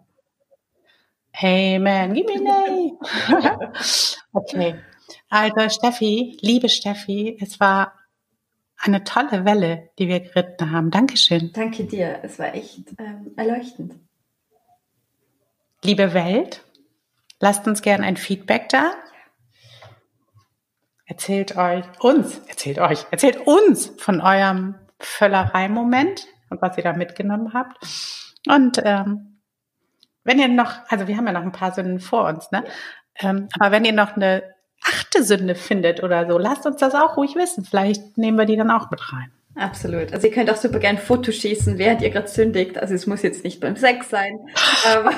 Amen. 1.41 2.15
Gib 2.15 2.27
mir 2.27 2.99
Okay. 4.33 4.75
Also 5.29 5.69
Steffi, 5.69 6.39
liebe 6.41 6.69
Steffi, 6.69 7.39
es 7.41 7.61
war 7.61 7.95
eine 8.79 9.05
tolle 9.05 9.45
Welle, 9.45 9.91
die 9.99 10.09
wir 10.09 10.21
geritten 10.21 10.71
haben. 10.71 10.91
Dankeschön. 10.91 11.53
Danke 11.53 11.85
dir. 11.85 12.21
Es 12.23 12.39
war 12.39 12.55
echt 12.55 12.81
ähm, 12.99 13.33
erleuchtend. 13.37 13.95
Liebe 15.83 16.15
Welt, 16.15 16.65
lasst 17.41 17.67
uns 17.67 17.83
gerne 17.83 18.07
ein 18.07 18.17
Feedback 18.17 18.69
da. 18.69 18.93
Erzählt 21.07 21.57
euch, 21.57 21.85
uns, 22.01 22.39
erzählt 22.49 22.79
euch, 22.79 23.07
erzählt 23.11 23.47
uns 23.47 23.93
von 23.99 24.21
eurem 24.21 24.75
Völlerei-Moment 25.01 26.27
und 26.51 26.61
was 26.61 26.77
ihr 26.77 26.85
da 26.85 26.93
mitgenommen 26.93 27.55
habt. 27.55 27.79
Und 28.47 28.81
ähm, 28.85 29.41
wenn 30.25 30.39
ihr 30.39 30.49
noch, 30.49 30.81
also 30.89 31.09
wir 31.09 31.17
haben 31.17 31.27
ja 31.27 31.33
noch 31.33 31.43
ein 31.43 31.53
paar 31.53 31.73
Sünden 31.73 32.01
vor 32.01 32.27
uns, 32.27 32.51
ne? 32.51 32.65
Ähm, 33.21 33.49
aber 33.59 33.73
wenn 33.73 33.85
ihr 33.85 33.93
noch 33.93 34.17
eine 34.17 34.43
achte 34.83 35.23
Sünde 35.23 35.55
findet 35.55 36.03
oder 36.03 36.27
so, 36.29 36.39
lasst 36.39 36.67
uns 36.67 36.77
das 36.77 36.95
auch 36.95 37.17
ruhig 37.17 37.35
wissen. 37.35 37.65
Vielleicht 37.65 38.19
nehmen 38.19 38.39
wir 38.39 38.47
die 38.47 38.57
dann 38.57 38.71
auch 38.71 38.91
mit 38.91 39.13
rein. 39.13 39.31
Absolut. 39.55 40.13
Also 40.13 40.29
ihr 40.29 40.33
könnt 40.33 40.51
auch 40.51 40.57
super 40.57 40.79
gern 40.79 40.99
Foto 40.99 41.33
schießen, 41.33 41.79
während 41.79 42.01
ihr 42.03 42.11
gerade 42.11 42.29
sündigt. 42.29 42.79
Also 42.79 42.95
es 42.95 43.07
muss 43.07 43.23
jetzt 43.23 43.43
nicht 43.43 43.61
beim 43.61 43.77
Sex 43.77 44.09
sein. 44.09 44.39
aber 44.87 45.11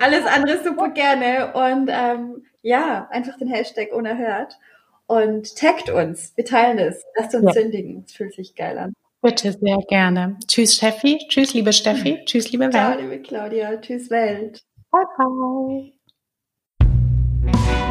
alles 0.00 0.24
andere 0.26 0.62
super 0.62 0.90
gerne. 0.90 1.52
Und 1.54 1.90
ähm, 1.92 2.44
ja, 2.62 3.08
einfach 3.10 3.36
den 3.36 3.48
Hashtag 3.48 3.92
unerhört 3.92 4.58
und 5.06 5.56
taggt 5.56 5.90
uns. 5.90 6.32
Wir 6.36 6.44
teilen 6.44 6.78
es. 6.78 7.04
Lasst 7.16 7.34
uns 7.34 7.46
ja. 7.46 7.62
sündigen. 7.62 8.04
Es 8.06 8.14
fühlt 8.14 8.34
sich 8.34 8.54
geil 8.54 8.78
an. 8.78 8.94
Bitte, 9.22 9.52
sehr 9.52 9.78
gerne. 9.88 10.36
Tschüss, 10.46 10.74
Steffi. 10.74 11.18
Tschüss, 11.28 11.54
liebe 11.54 11.72
Steffi. 11.72 12.22
Tschüss, 12.26 12.52
liebe 12.52 12.64
Welt. 12.64 12.74
Ciao, 12.74 13.00
liebe 13.00 13.20
Claudia. 13.22 13.76
Tschüss, 13.78 14.10
Welt. 14.10 14.62
Bye, 14.90 15.92
bye. 16.78 17.83